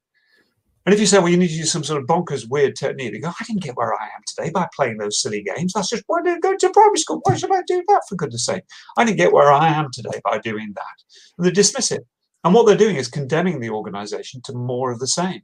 [0.87, 3.13] And if you say, well, you need to use some sort of bonkers, weird technique,
[3.13, 5.73] they go, I didn't get where I am today by playing those silly games.
[5.73, 7.21] That's just why I didn't go to primary school.
[7.25, 8.65] Why should I do that, for goodness sake?
[8.99, 10.97] I didn't get where I am today by doing that.
[11.39, 12.07] And they dismiss it.
[12.45, 15.41] And what they're doing is condemning the organization to more of the same.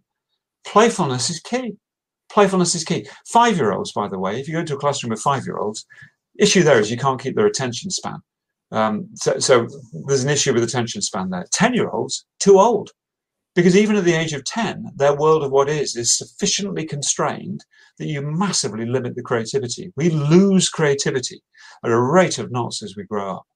[0.66, 1.76] Playfulness is key.
[2.30, 3.08] Playfulness is key.
[3.26, 5.56] Five year olds, by the way, if you go into a classroom with five year
[5.56, 5.86] olds,
[6.38, 8.20] issue there is you can't keep their attention span.
[8.72, 9.66] Um, so, so
[10.06, 11.46] there's an issue with attention span there.
[11.52, 12.92] 10 year olds, too old
[13.54, 17.64] because even at the age of 10, their world of what is is sufficiently constrained
[17.98, 19.92] that you massively limit the creativity.
[19.96, 21.42] We lose creativity
[21.84, 23.46] at a rate of knots as we grow up.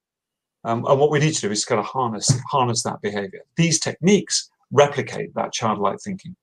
[0.63, 3.41] Um, and what we need to do is kind of harness, harness that behavior.
[3.55, 6.35] These techniques replicate that childlike thinking.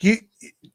[0.00, 0.18] You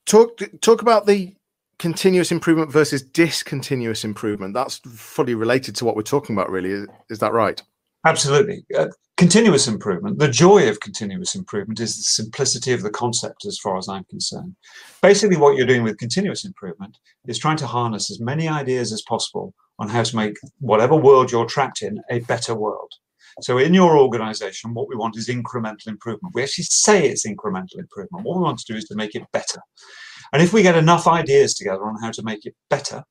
[0.05, 1.35] talk talk about the
[1.81, 4.53] continuous improvement versus discontinuous improvement.
[4.53, 6.69] That's fully related to what we're talking about, really.
[6.69, 7.59] Is, is that right?
[8.05, 8.63] Absolutely.
[8.77, 13.57] Uh, continuous improvement, the joy of continuous improvement is the simplicity of the concept as
[13.57, 14.55] far as I'm concerned.
[15.01, 19.01] Basically, what you're doing with continuous improvement is trying to harness as many ideas as
[19.01, 22.91] possible on how to make whatever world you're trapped in a better world.
[23.39, 26.35] So in your organization, what we want is incremental improvement.
[26.35, 28.23] We actually say it's incremental improvement.
[28.23, 29.61] What we want to do is to make it better.
[30.33, 33.03] And if we get enough ideas together on how to make it better,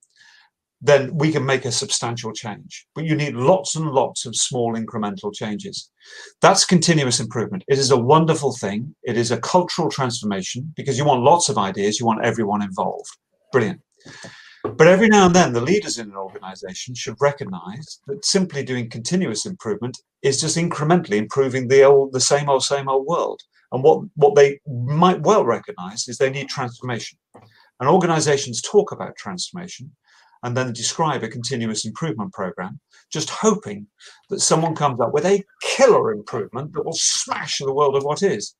[0.80, 2.87] then we can make a substantial change.
[2.94, 5.90] But you need lots and lots of small incremental changes.
[6.40, 7.64] That's continuous improvement.
[7.68, 8.94] It is a wonderful thing.
[9.02, 13.11] It is a cultural transformation because you want lots of ideas, you want everyone involved.
[13.52, 13.83] Brilliant.
[14.62, 18.90] But every now and then, the leaders in an organization should recognize that simply doing
[18.90, 23.40] continuous improvement is just incrementally improving the old, the same old, same old world.
[23.72, 27.18] And what, what they might well recognize is they need transformation.
[27.78, 29.90] And organizations talk about transformation
[30.42, 32.80] and then describe a continuous improvement program,
[33.12, 33.87] just hoping
[34.28, 38.22] that someone comes up with a killer improvement that will smash the world of what
[38.22, 38.54] is.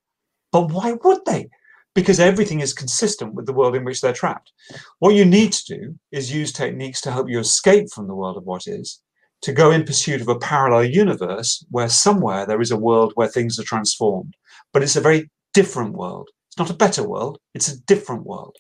[0.53, 1.49] But why would they?
[1.95, 4.53] Because everything is consistent with the world in which they're trapped.
[4.99, 8.37] What you need to do is use techniques to help you escape from the world
[8.37, 9.01] of what is,
[9.43, 13.29] to go in pursuit of a parallel universe where somewhere there is a world where
[13.29, 14.35] things are transformed.
[14.73, 16.29] But it's a very different world.
[16.49, 18.57] It's not a better world, it's a different world.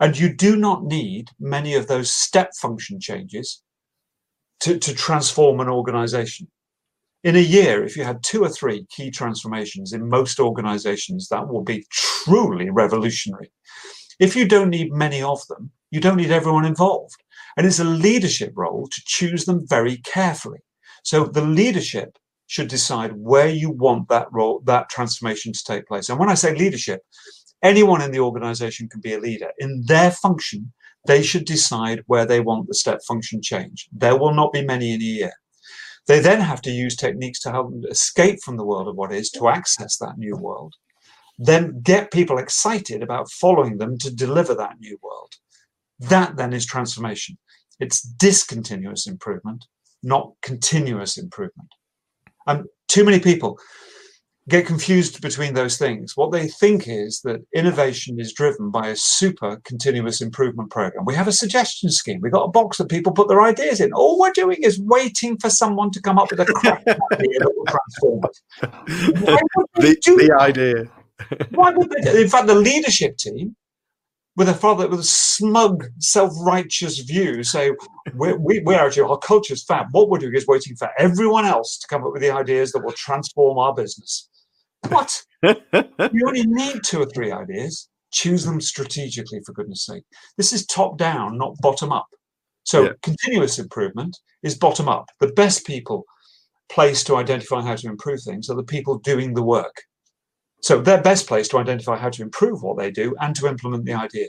[0.00, 3.62] And you do not need many of those step function changes
[4.60, 6.48] to, to transform an organization.
[7.24, 11.48] In a year, if you had two or three key transformations in most organizations, that
[11.48, 13.52] will be truly revolutionary.
[14.18, 17.22] If you don't need many of them, you don't need everyone involved.
[17.56, 20.60] And it's a leadership role to choose them very carefully.
[21.04, 22.18] So the leadership
[22.52, 26.10] should decide where you want that role, that transformation to take place.
[26.10, 27.00] And when I say leadership,
[27.62, 29.50] anyone in the organization can be a leader.
[29.58, 30.70] In their function,
[31.06, 33.88] they should decide where they want the step function change.
[33.90, 35.32] There will not be many in a year.
[36.08, 39.14] They then have to use techniques to help them escape from the world of what
[39.14, 40.74] is to access that new world.
[41.38, 45.32] Then get people excited about following them to deliver that new world.
[45.98, 47.38] That then is transformation.
[47.80, 49.64] It's discontinuous improvement,
[50.02, 51.70] not continuous improvement.
[52.46, 53.58] And too many people
[54.48, 56.16] get confused between those things.
[56.16, 61.04] What they think is that innovation is driven by a super continuous improvement program.
[61.04, 62.20] We have a suggestion scheme.
[62.20, 63.92] We've got a box that people put their ideas in.
[63.92, 67.52] All we're doing is waiting for someone to come up with a crap idea that
[67.56, 68.20] will transform
[69.76, 70.84] the, the idea.
[71.50, 72.22] Why would they?
[72.22, 73.54] In fact, the leadership team
[74.36, 77.72] with a father with a smug, self-righteous view, say
[78.14, 79.86] we're, we, we are actually our culture's fab.
[79.92, 82.84] What we're doing is waiting for everyone else to come up with the ideas that
[82.84, 84.28] will transform our business.
[84.88, 85.22] What?
[85.42, 85.54] you
[86.26, 87.88] only need two or three ideas.
[88.10, 90.04] Choose them strategically, for goodness sake.
[90.36, 92.06] This is top down, not bottom up.
[92.64, 92.92] So, yeah.
[93.02, 95.06] continuous improvement is bottom up.
[95.20, 96.04] The best people
[96.70, 99.82] placed to identify how to improve things are the people doing the work.
[100.62, 103.84] So, they're best placed to identify how to improve what they do and to implement
[103.84, 104.28] the idea.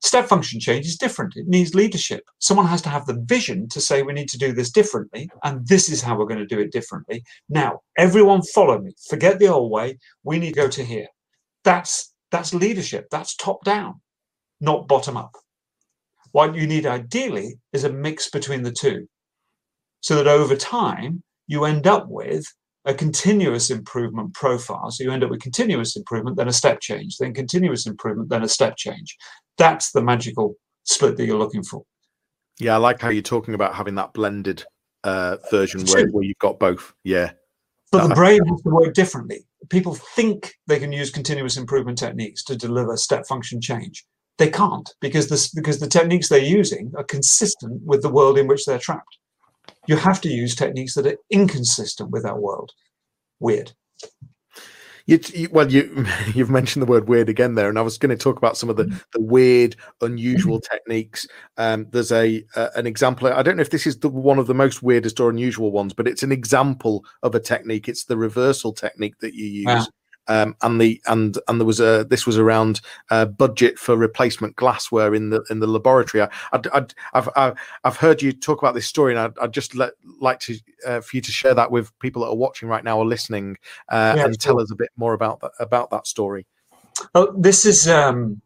[0.00, 1.36] Step function change is different.
[1.36, 2.22] It needs leadership.
[2.38, 5.66] Someone has to have the vision to say, we need to do this differently, and
[5.66, 7.24] this is how we're going to do it differently.
[7.48, 8.92] Now, everyone follow me.
[9.08, 9.98] Forget the old way.
[10.22, 11.08] We need to go to here.
[11.64, 13.08] That's that's leadership.
[13.10, 14.00] That's top down,
[14.60, 15.34] not bottom up.
[16.32, 19.08] What you need ideally is a mix between the two,
[20.00, 22.46] so that over time you end up with
[22.84, 24.90] a continuous improvement profile.
[24.90, 28.42] So you end up with continuous improvement, then a step change, then continuous improvement, then
[28.42, 29.16] a step change.
[29.58, 31.82] That's the magical split that you're looking for.
[32.58, 34.64] Yeah, I like how you're talking about having that blended
[35.04, 36.92] uh, version where, where you've got both.
[37.04, 37.32] Yeah.
[37.90, 39.46] But the brain has to work differently.
[39.70, 44.04] People think they can use continuous improvement techniques to deliver step function change.
[44.36, 48.46] They can't because this because the techniques they're using are consistent with the world in
[48.46, 49.18] which they're trapped.
[49.86, 52.72] You have to use techniques that are inconsistent with that world.
[53.40, 53.72] Weird.
[55.06, 58.10] You, you, well, you you've mentioned the word weird again there, and I was going
[58.10, 59.02] to talk about some of the mm.
[59.14, 61.26] the weird, unusual techniques.
[61.56, 63.28] Um, there's a uh, an example.
[63.28, 65.94] I don't know if this is the one of the most weirdest or unusual ones,
[65.94, 67.88] but it's an example of a technique.
[67.88, 69.88] It's the reversal technique that you use.
[70.28, 74.56] Um, and the and and there was a this was around uh, budget for replacement
[74.56, 76.22] glassware in the in the laboratory.
[76.22, 79.74] I, I'd, I've, I've I've heard you talk about this story, and I'd, I'd just
[79.74, 82.84] let, like to uh, for you to share that with people that are watching right
[82.84, 83.56] now or listening,
[83.88, 86.46] uh, yeah, and tell us a bit more about that about that story.
[87.14, 88.42] Oh, this is um,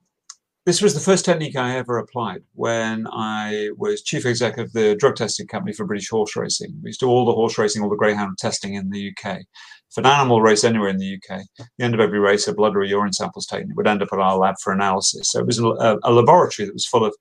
[0.64, 4.94] this was the first technique I ever applied when I was chief exec of the
[4.94, 6.78] drug testing company for British horse racing.
[6.82, 9.40] We used to do all the horse racing, all the greyhound testing in the UK.
[9.92, 12.74] If an animal race anywhere in the UK, the end of every race, a blood
[12.74, 13.70] or a urine sample was taken.
[13.70, 15.30] It would end up at our lab for analysis.
[15.30, 17.14] So it was a, a laboratory that was full of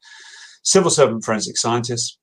[0.63, 2.17] civil servant forensic scientists,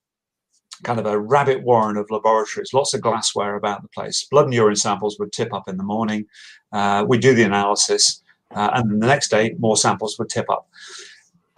[0.85, 4.27] kind of a rabbit warren of laboratories, lots of glassware about the place.
[4.31, 6.25] Blood and urine samples would tip up in the morning.
[6.73, 8.23] Uh, we do the analysis,
[8.55, 10.67] uh, and then the next day, more samples would tip up.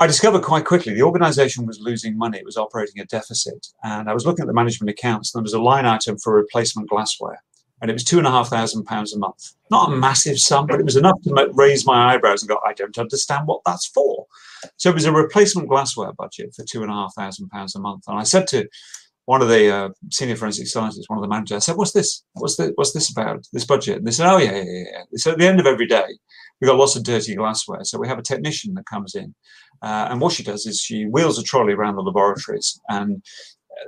[0.01, 3.69] I discovered quite quickly the organization was losing money, it was operating a deficit.
[3.85, 6.35] And I was looking at the management accounts, and there was a line item for
[6.35, 7.41] replacement glassware.
[7.81, 9.55] And it was two and a half thousand pounds a month.
[9.71, 12.75] Not a massive sum, but it was enough to raise my eyebrows and go, I
[12.75, 14.27] don't understand what that's for.
[14.77, 17.81] So it was a replacement glassware budget for two and a half thousand pounds a
[17.81, 18.05] month.
[18.07, 18.69] And I said to
[19.31, 22.25] one of the uh, senior forensic scientists, one of the managers, I said, "What's this?
[22.33, 22.73] What's this?
[22.75, 23.47] What's this about?
[23.53, 25.87] This budget?" And they said, "Oh yeah, yeah, yeah." So at the end of every
[25.87, 26.07] day,
[26.61, 27.85] we've got lots of dirty glassware.
[27.85, 29.33] So we have a technician that comes in,
[29.83, 33.23] uh, and what she does is she wheels a trolley around the laboratories, and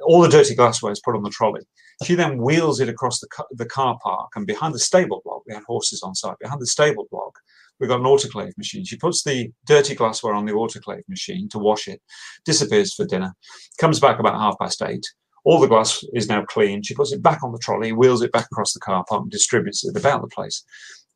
[0.05, 1.62] all the dirty glassware is put on the trolley.
[2.05, 5.55] She then wheels it across the, the car park, and behind the stable block, we
[5.55, 6.39] had horses on site.
[6.41, 7.39] Behind the stable block,
[7.79, 8.85] we've got an autoclave machine.
[8.85, 12.01] She puts the dirty glassware on the autoclave machine to wash it,
[12.45, 13.35] disappears for dinner,
[13.79, 15.05] comes back about half past eight
[15.45, 16.83] all the glass is now clean.
[16.83, 19.31] She puts it back on the trolley, wheels it back across the car park, and
[19.31, 20.65] distributes it about the place.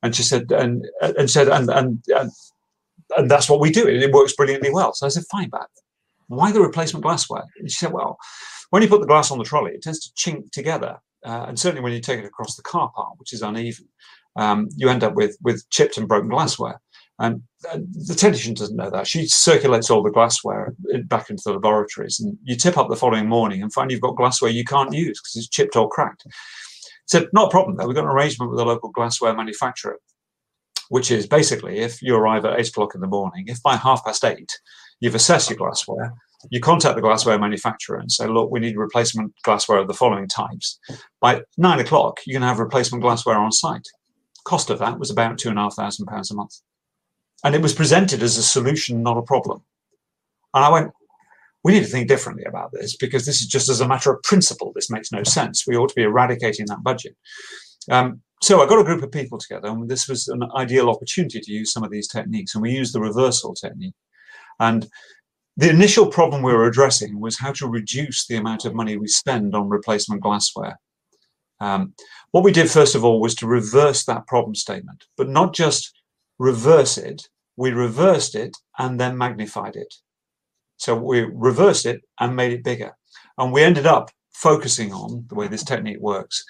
[0.03, 2.31] And she said, and and said, and and and,
[3.17, 3.87] and that's what we do.
[3.87, 4.93] It, it works brilliantly well.
[4.95, 5.69] So I said, fine, but
[6.29, 7.45] why the replacement glassware?
[7.59, 8.19] And she said, well,
[8.71, 11.59] when you put the glass on the trolley, it tends to chink together, uh, and
[11.59, 13.89] certainly when you take it across the car park, which is uneven,
[14.37, 16.81] um, you end up with with chipped and broken glassware.
[17.19, 19.07] And the technician doesn't know that.
[19.07, 23.27] She circulates all the glassware back into the laboratories, and you tip up the following
[23.27, 26.27] morning and find you've got glassware you can't use because it's chipped or cracked.
[27.07, 27.87] So, not a problem though.
[27.87, 29.99] We've got an arrangement with a local glassware manufacturer,
[30.91, 34.05] which is basically if you arrive at eight o'clock in the morning, if by half
[34.05, 34.53] past eight
[35.01, 36.13] you've assessed your glassware,
[36.51, 40.29] you contact the glassware manufacturer and say, look, we need replacement glassware of the following
[40.29, 40.79] types.
[41.21, 43.87] By nine o'clock, you can have replacement glassware on site.
[44.45, 46.61] Cost of that was about two and a half thousand pounds a month.
[47.45, 49.63] And it was presented as a solution, not a problem.
[50.55, 50.93] And I went,
[51.65, 54.23] we need to think differently about this because this is just as a matter of
[54.23, 54.73] principle.
[54.75, 55.67] This makes no sense.
[55.67, 57.17] We ought to be eradicating that budget.
[57.91, 61.41] Um, so I got a group of people together, and this was an ideal opportunity
[61.41, 62.55] to use some of these techniques.
[62.55, 63.95] And we used the reversal technique.
[64.61, 64.89] And
[65.57, 69.09] the initial problem we were addressing was how to reduce the amount of money we
[69.09, 70.79] spend on replacement glassware.
[71.61, 71.95] Um,
[72.33, 75.93] what we did, first of all, was to reverse that problem statement, but not just
[76.39, 79.95] reverse it, we reversed it and then magnified it.
[80.77, 82.95] So we reversed it and made it bigger.
[83.39, 86.45] And we ended up focusing on the way this technique works,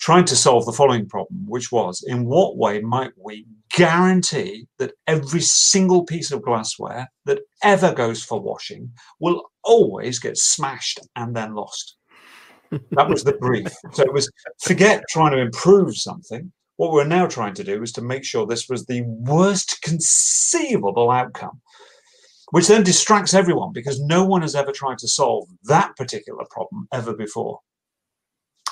[0.00, 4.92] trying to solve the following problem, which was in what way might we guarantee that
[5.06, 11.34] every single piece of glassware that ever goes for washing will always get smashed and
[11.34, 11.96] then lost?
[12.92, 13.68] that was the brief.
[13.92, 17.92] So it was forget trying to improve something, what we're now trying to do is
[17.92, 21.60] to make sure this was the worst conceivable outcome,
[22.50, 26.88] which then distracts everyone because no one has ever tried to solve that particular problem
[26.92, 27.60] ever before.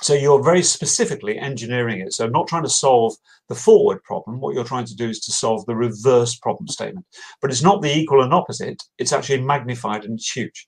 [0.02, 2.14] So you're very specifically engineering it.
[2.14, 3.14] So not trying to solve
[3.48, 4.40] the forward problem.
[4.40, 7.06] What you're trying to do is to solve the reverse problem statement.
[7.42, 8.82] But it's not the equal and opposite.
[8.98, 10.66] It's actually magnified and huge.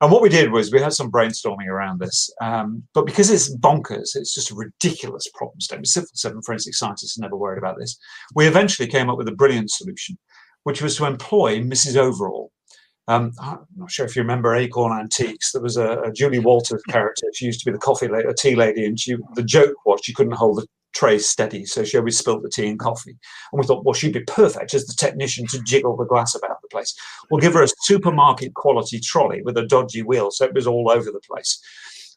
[0.00, 3.54] And what we did was we had some brainstorming around this, um, but because it's
[3.56, 5.88] bonkers, it's just a ridiculous problem statement.
[5.88, 7.98] Civil seven forensic scientists never worried about this.
[8.34, 10.16] We eventually came up with a brilliant solution,
[10.62, 11.96] which was to employ Mrs.
[11.96, 12.52] Overall.
[13.10, 15.50] Um, I'm not sure if you remember Acorn Antiques.
[15.50, 17.26] There was a, a Julie Walters character.
[17.34, 20.00] She used to be the coffee lady, a tea lady, and she the joke was
[20.04, 23.18] she couldn't hold the tray steady, so she always spilt the tea and coffee.
[23.52, 26.62] And we thought, well, she'd be perfect as the technician to jiggle the glass about
[26.62, 26.94] the place.
[27.30, 30.88] We'll give her a supermarket quality trolley with a dodgy wheel, so it was all
[30.88, 31.60] over the place.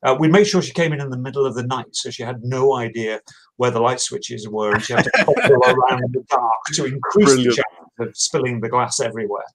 [0.03, 2.21] Uh, we made sure she came in in the middle of the night, so she
[2.21, 3.19] had no idea
[3.55, 6.85] where the light switches were, and she had to pop around in the dark to
[6.85, 7.55] increase Brilliant.
[7.55, 7.82] the chance
[8.13, 9.45] spilling the glass everywhere.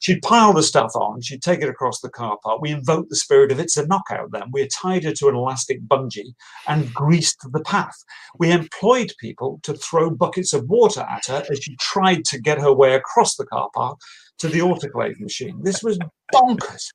[0.00, 2.60] She'd pile the stuff on, she'd take it across the car park.
[2.60, 4.50] We invoked the spirit of it's a knockout then.
[4.52, 6.34] We tied her to an elastic bungee
[6.66, 7.96] and greased the path.
[8.38, 12.60] We employed people to throw buckets of water at her as she tried to get
[12.60, 13.98] her way across the car park
[14.38, 15.60] to the autoclave machine.
[15.62, 15.98] This was
[16.34, 16.88] bonkers.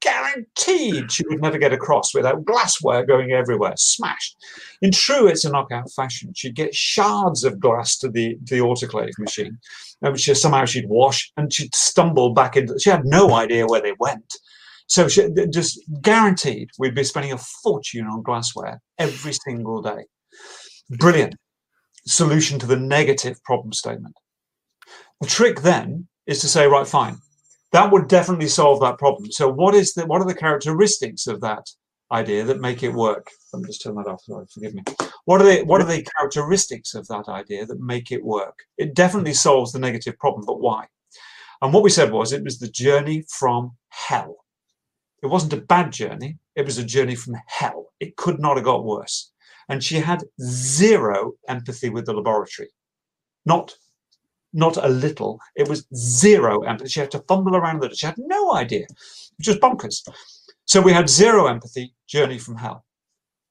[0.00, 4.36] Guaranteed she would never get across without glassware going everywhere, smashed.
[4.82, 9.16] In true It's a Knockout fashion, she'd get shards of glass to the, the autoclave
[9.18, 9.58] machine,
[10.02, 13.82] Uh, which somehow she'd wash and she'd stumble back into She had no idea where
[13.82, 14.32] they went.
[14.86, 20.06] So she, just guaranteed we'd be spending a fortune on glassware every single day.
[20.88, 21.34] Brilliant
[22.06, 24.14] solution to the negative problem statement.
[25.20, 27.18] The trick then is to say, right, fine,
[27.72, 29.30] that would definitely solve that problem.
[29.30, 31.66] So what is the what are the characteristics of that
[32.10, 33.28] idea that make it work?
[33.52, 34.22] Let me just turn that off.
[34.22, 34.82] Sorry, forgive me.
[35.24, 38.58] What are the what are the characteristics of that idea that make it work?
[38.78, 40.86] It definitely solves the negative problem, but why?
[41.62, 44.36] And what we said was it was the journey from hell.
[45.22, 47.92] It wasn't a bad journey, it was a journey from hell.
[48.00, 49.32] It could not have got worse.
[49.68, 52.70] And she had zero empathy with the laboratory.
[53.44, 53.74] Not
[54.52, 55.38] not a little.
[55.54, 56.90] It was zero empathy.
[56.90, 57.98] She had to fumble around with it.
[57.98, 58.86] She had no idea.
[59.46, 60.02] Was bonkers.
[60.64, 62.84] So we had zero empathy, journey from hell.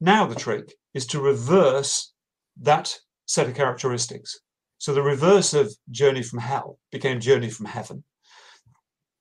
[0.02, 2.14] Now the trick is to reverse
[2.62, 4.40] that set of characteristics.
[4.78, 8.04] So the reverse of journey from hell became journey from heaven.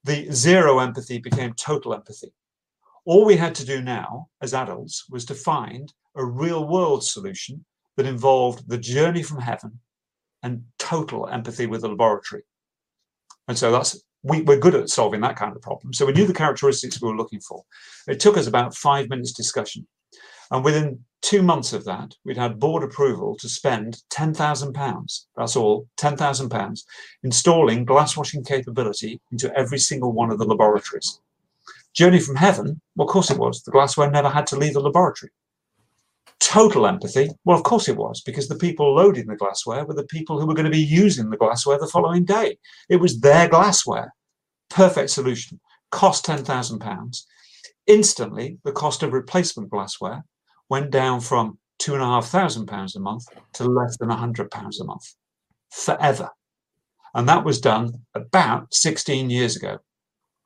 [0.05, 2.33] The zero empathy became total empathy.
[3.05, 7.65] All we had to do now as adults was to find a real world solution
[7.97, 9.81] that involved the journey from heaven
[10.43, 12.43] and total empathy with the laboratory.
[13.49, 15.93] And so that's we, we're good at solving that kind of problem.
[15.93, 17.63] So we knew the characteristics we were looking for.
[18.07, 19.87] It took us about five minutes discussion.
[20.51, 25.25] And within two months of that, we'd had board approval to spend £10,000.
[25.37, 26.85] That's all, £10,000,
[27.23, 31.21] installing glass washing capability into every single one of the laboratories.
[31.93, 33.63] Journey from heaven, well, of course it was.
[33.63, 35.33] The glassware never had to leave the laboratory.
[36.39, 40.05] Total empathy, well, of course it was, because the people loading the glassware were the
[40.05, 42.57] people who were going to be using the glassware the following day.
[42.89, 44.15] It was their glassware.
[44.71, 45.61] Perfect solution.
[45.91, 47.25] Cost £10,000.
[47.87, 50.25] Instantly, the cost of replacement glassware
[50.69, 54.17] went down from two and a half thousand pounds a month to less than a
[54.17, 55.15] hundred pounds a month
[55.71, 56.31] forever.
[57.15, 59.79] And that was done about 16 years ago.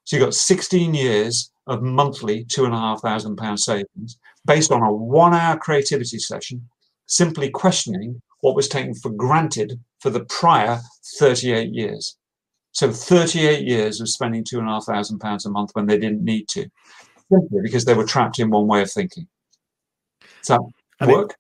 [0.05, 4.73] So you got 16 years of monthly two and a half thousand pound savings based
[4.73, 6.69] on a one hour creativity session,
[7.07, 10.81] simply questioning what was taken for granted for the prior
[11.19, 12.17] 38 years.
[12.73, 15.99] So 38 years of spending two and a half thousand pounds a month when they
[15.99, 16.67] didn't need to,
[17.31, 19.29] simply because they were trapped in one way of thinking.
[20.49, 20.61] That
[21.01, 21.31] and work?
[21.31, 21.37] It,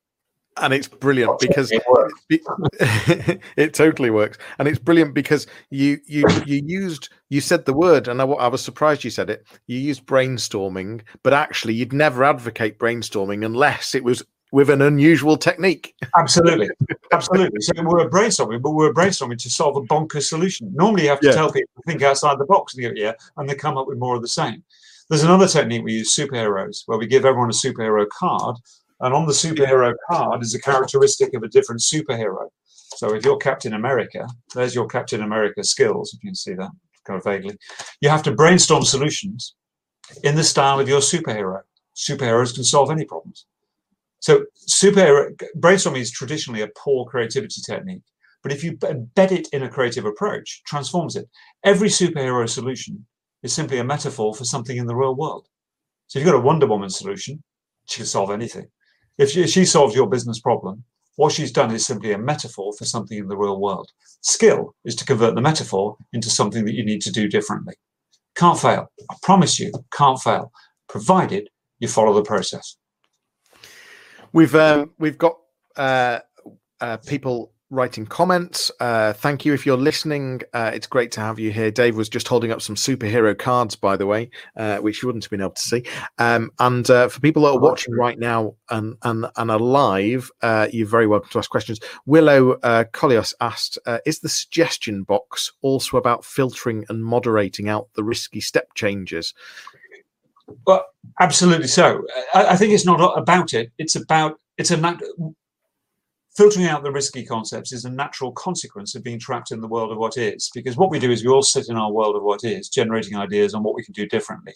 [0.58, 1.82] and it's brilliant because it,
[2.28, 4.38] it, it, totally works.
[4.58, 8.48] And it's brilliant because you you you used you said the word and I, I,
[8.48, 9.46] was surprised you said it.
[9.66, 14.22] You used brainstorming but actually you'd never advocate brainstorming unless it was
[14.52, 15.94] with an unusual technique.
[16.18, 16.68] Absolutely.
[17.12, 17.60] Absolutely.
[17.60, 20.70] So we're brainstorming but we're brainstorming to solve a bonkers solution.
[20.74, 21.34] Normally you have to yeah.
[21.34, 23.98] tell people to think outside the box and go yeah and they come up with
[23.98, 24.62] more of the same.
[25.08, 28.56] There's another technique we use superheroes where we give everyone a superhero card
[29.02, 32.48] and on the superhero card is a characteristic of a different superhero.
[32.96, 36.70] So if you're Captain America, there's your Captain America skills, if you can see that
[37.04, 37.56] kind of vaguely.
[38.00, 39.54] You have to brainstorm solutions
[40.22, 41.60] in the style of your superhero.
[41.96, 43.46] Superheroes can solve any problems.
[44.20, 48.02] So superhero brainstorming is traditionally a poor creativity technique,
[48.42, 51.28] but if you embed it in a creative approach, transforms it.
[51.64, 53.04] Every superhero solution
[53.42, 55.48] is simply a metaphor for something in the real world.
[56.06, 57.42] So if you've got a Wonder Woman solution,
[57.86, 58.68] she can solve anything.
[59.18, 60.84] If she, she solves your business problem,
[61.16, 63.90] what she's done is simply a metaphor for something in the real world.
[64.22, 67.74] Skill is to convert the metaphor into something that you need to do differently.
[68.34, 68.90] Can't fail.
[69.10, 70.52] I promise you, can't fail,
[70.88, 71.50] provided
[71.80, 72.76] you follow the process.
[74.32, 75.36] We've um, we've got
[75.76, 76.20] uh,
[76.80, 78.70] uh, people writing comments.
[78.78, 80.42] Uh, thank you if you're listening.
[80.52, 81.70] Uh, it's great to have you here.
[81.70, 85.24] Dave was just holding up some superhero cards, by the way, uh, which you wouldn't
[85.24, 85.82] have been able to see.
[86.18, 90.30] Um, and uh, for people that are watching right now and and, and are live,
[90.42, 91.80] uh, you're very welcome to ask questions.
[92.04, 98.04] Willow uh, Colios asked, "Is the suggestion box also about filtering and moderating out the
[98.04, 99.32] risky step changes?"
[100.66, 100.84] Well,
[101.20, 102.04] absolutely so.
[102.34, 103.72] I, I think it's not about it.
[103.78, 104.76] It's about it's a
[106.36, 109.92] filtering out the risky concepts is a natural consequence of being trapped in the world
[109.92, 110.50] of what is.
[110.54, 113.16] Because what we do is we all sit in our world of what is, generating
[113.16, 114.54] ideas on what we can do differently.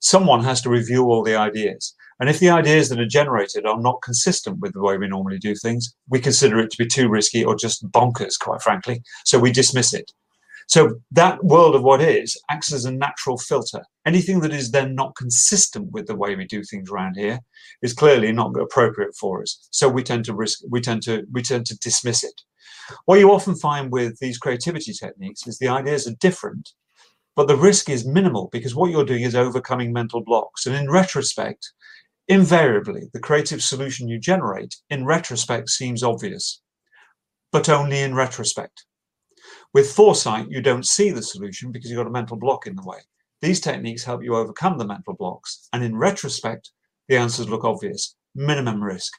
[0.00, 1.94] Someone has to review all the ideas.
[2.20, 5.38] And if the ideas that are generated are not consistent with the way we normally
[5.38, 9.02] do things, we consider it to be too risky or just bonkers, quite frankly.
[9.24, 10.12] So we dismiss it.
[10.72, 13.82] So that world of what is acts as a natural filter.
[14.06, 17.40] Anything that is then not consistent with the way we do things around here
[17.82, 19.68] is clearly not appropriate for us.
[19.70, 22.40] So we tend to risk, we tend to, we tend to dismiss it.
[23.04, 26.70] What you often find with these creativity techniques is the ideas are different,
[27.36, 30.64] but the risk is minimal because what you're doing is overcoming mental blocks.
[30.64, 31.70] And in retrospect,
[32.28, 36.62] invariably, the creative solution you generate in retrospect seems obvious,
[37.52, 38.86] but only in retrospect.
[39.74, 42.84] With foresight, you don't see the solution because you've got a mental block in the
[42.84, 42.98] way.
[43.40, 45.68] These techniques help you overcome the mental blocks.
[45.72, 46.70] And in retrospect,
[47.08, 48.14] the answers look obvious.
[48.34, 49.12] Minimum risk.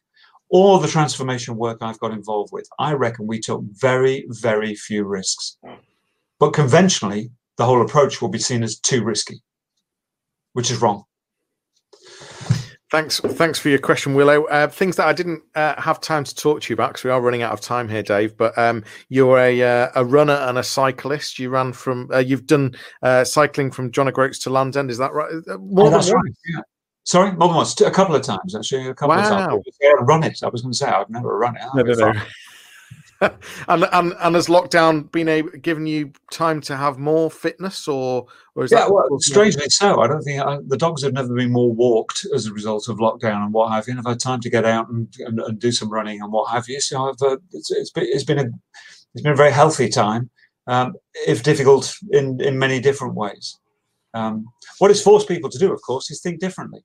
[0.49, 5.04] All the transformation work I've got involved with, I reckon we took very, very few
[5.04, 5.58] risks.
[6.39, 9.41] But conventionally, the whole approach will be seen as too risky,
[10.54, 11.06] which is wrong.
[12.93, 14.43] Thanks, thanks for your question, Willow.
[14.43, 17.09] Uh, things that I didn't uh, have time to talk to you about because we
[17.09, 18.37] are running out of time here, Dave.
[18.37, 21.39] But um, you're a uh, a runner and a cyclist.
[21.39, 24.91] You ran from, uh, you've done uh, cycling from John O'Groats to Land's End.
[24.91, 25.33] Is that right?
[25.49, 26.33] Uh, more oh, that's right.
[26.53, 26.61] Yeah.
[27.03, 27.81] Sorry, more than once.
[27.81, 28.87] A couple of times actually.
[28.87, 29.23] A couple wow.
[29.23, 29.63] of times.
[29.81, 30.43] I run it.
[30.43, 31.63] I was going to say I've never run it.
[31.73, 32.21] No, no, no.
[33.67, 38.26] and, and and has lockdown been able given you time to have more fitness or
[38.55, 40.01] or is yeah, that well, strangely so.
[40.01, 42.97] I don't think I, the dogs have never been more walked as a result of
[42.97, 43.91] lockdown and what have you.
[43.91, 46.51] And I've had time to get out and, and, and do some running and what
[46.51, 46.80] have you.
[46.80, 48.45] So I've uh, it's, it's been it's been a
[49.13, 50.30] it's been a very healthy time,
[50.67, 50.93] um,
[51.28, 53.59] if difficult in in many different ways.
[54.13, 54.45] Um,
[54.78, 56.84] what it's forced people to do, of course, is think differently.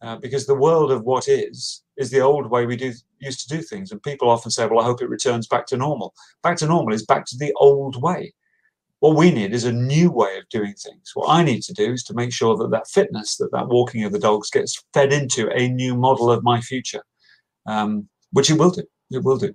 [0.00, 3.56] Uh, because the world of what is is the old way we do used to
[3.56, 3.90] do things.
[3.90, 6.14] And people often say well i hope it returns back to normal.
[6.42, 8.32] Back to normal is back to the old way.
[9.00, 11.10] What we need is a new way of doing things.
[11.14, 14.04] What i need to do is to make sure that that fitness that that walking
[14.04, 17.02] of the dogs gets fed into a new model of my future
[17.68, 18.82] um, which it will do.
[19.10, 19.54] It will do.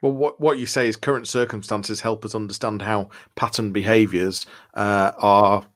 [0.00, 5.12] Well, what, what you say is current circumstances help us understand how pattern behaviors uh,
[5.18, 5.66] are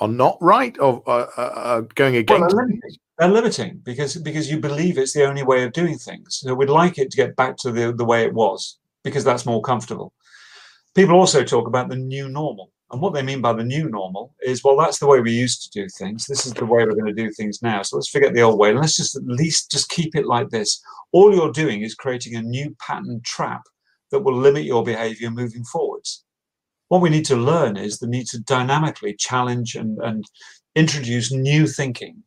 [0.00, 2.40] are not right or uh, uh, going against.
[2.40, 2.96] Well, they're, limiting.
[3.18, 3.80] they're, limiting.
[3.84, 6.40] because because you believe it's the only way of doing things.
[6.42, 9.46] So we'd like it to get back to the, the way it was because that's
[9.46, 10.12] more comfortable.
[10.94, 12.72] People also talk about the new normal.
[12.92, 15.62] And what they mean by the new normal is, well, that's the way we used
[15.62, 16.26] to do things.
[16.26, 17.82] This is the way we're going to do things now.
[17.82, 18.70] So let's forget the old way.
[18.70, 20.82] And let's just at least just keep it like this.
[21.12, 23.62] All you're doing is creating a new pattern trap
[24.10, 26.24] that will limit your behavior moving forwards
[26.90, 30.24] what we need to learn is the need to dynamically challenge and, and
[30.74, 32.22] introduce new thinking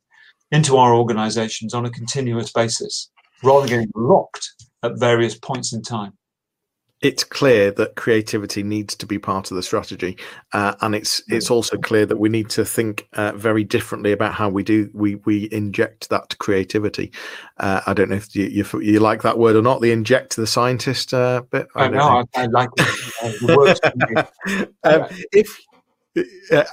[0.51, 3.11] into our organizations on a continuous basis
[3.43, 4.49] rather than getting locked
[4.81, 6.13] at various points in time
[7.03, 10.17] it's clear that creativity needs to be part of the strategy,
[10.53, 14.33] uh, and it's it's also clear that we need to think uh, very differently about
[14.33, 17.11] how we do we we inject that creativity.
[17.57, 19.81] Uh, I don't know if you, you, you like that word or not.
[19.81, 21.67] The inject the scientist uh, bit.
[21.75, 22.23] I, I know.
[22.35, 24.29] I, I, like it.
[24.83, 25.59] um, if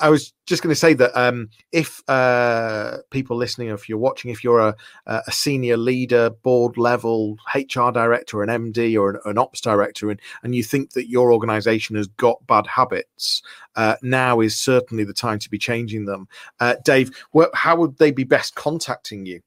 [0.00, 4.30] I was just going to say that um, if uh, people listening, if you're watching,
[4.30, 4.76] if you're a,
[5.06, 10.20] a, senior leader, board level, HR director, an MD, or an, an ops director, and,
[10.42, 13.40] and you think that your organization has got bad habits,
[13.76, 16.28] uh, now is certainly the time to be changing them.
[16.58, 17.10] Uh, Dave,
[17.54, 19.40] how would they be best contacting you?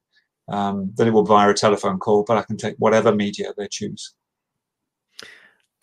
[0.50, 3.70] um, than it will via a telephone call, but I can take whatever media they
[3.72, 4.14] choose.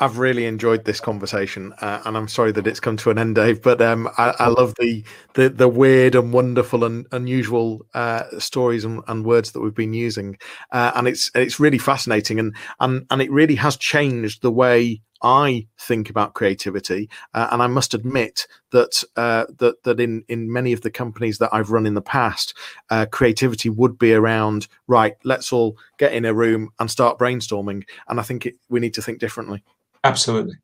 [0.01, 3.37] I've really enjoyed this conversation, uh, and I'm sorry that it's come to an end,
[3.37, 3.63] Dave.
[3.63, 8.85] But um, I, I, love the, the the weird and wonderful and unusual uh, stories
[8.85, 10.37] and, and, words that we've been using,
[10.73, 15.01] uh, and it's it's really fascinating, and and and it really has changed the way
[15.23, 17.09] I think about creativity.
[17.33, 21.39] Uh, and I must admit that uh, that that in in many of the companies
[21.39, 22.53] that I've run in the past,
[22.91, 25.15] uh, creativity would be around right.
[25.23, 28.95] Let's all get in a room and start brainstorming, and I think it, we need
[28.95, 29.63] to think differently.
[30.05, 30.55] Absolutely.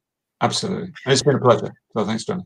[0.43, 0.93] Absolutely.
[1.05, 1.72] And it's been a pleasure.
[1.97, 2.45] So thanks, Johnny.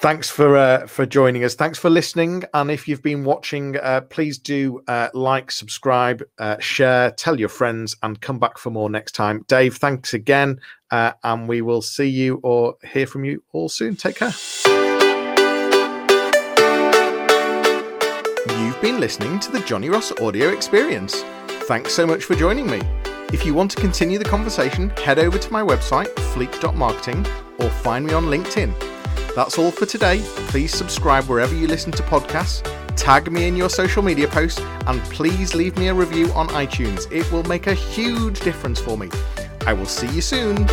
[0.00, 1.54] Thanks for uh, for joining us.
[1.54, 2.44] Thanks for listening.
[2.54, 7.50] And if you've been watching, uh, please do uh, like, subscribe, uh, share, tell your
[7.50, 9.44] friends, and come back for more next time.
[9.46, 10.58] Dave, thanks again,
[10.90, 13.94] uh, and we will see you or hear from you all soon.
[13.94, 14.32] Take care.
[18.58, 21.22] You've been listening to the Johnny Ross audio experience.
[21.68, 22.80] Thanks so much for joining me.
[23.32, 27.24] If you want to continue the conversation, head over to my website, fleek.marketing,
[27.60, 28.74] or find me on LinkedIn.
[29.36, 30.20] That's all for today.
[30.48, 32.62] Please subscribe wherever you listen to podcasts,
[32.96, 37.10] tag me in your social media posts, and please leave me a review on iTunes.
[37.12, 39.08] It will make a huge difference for me.
[39.64, 40.66] I will see you soon.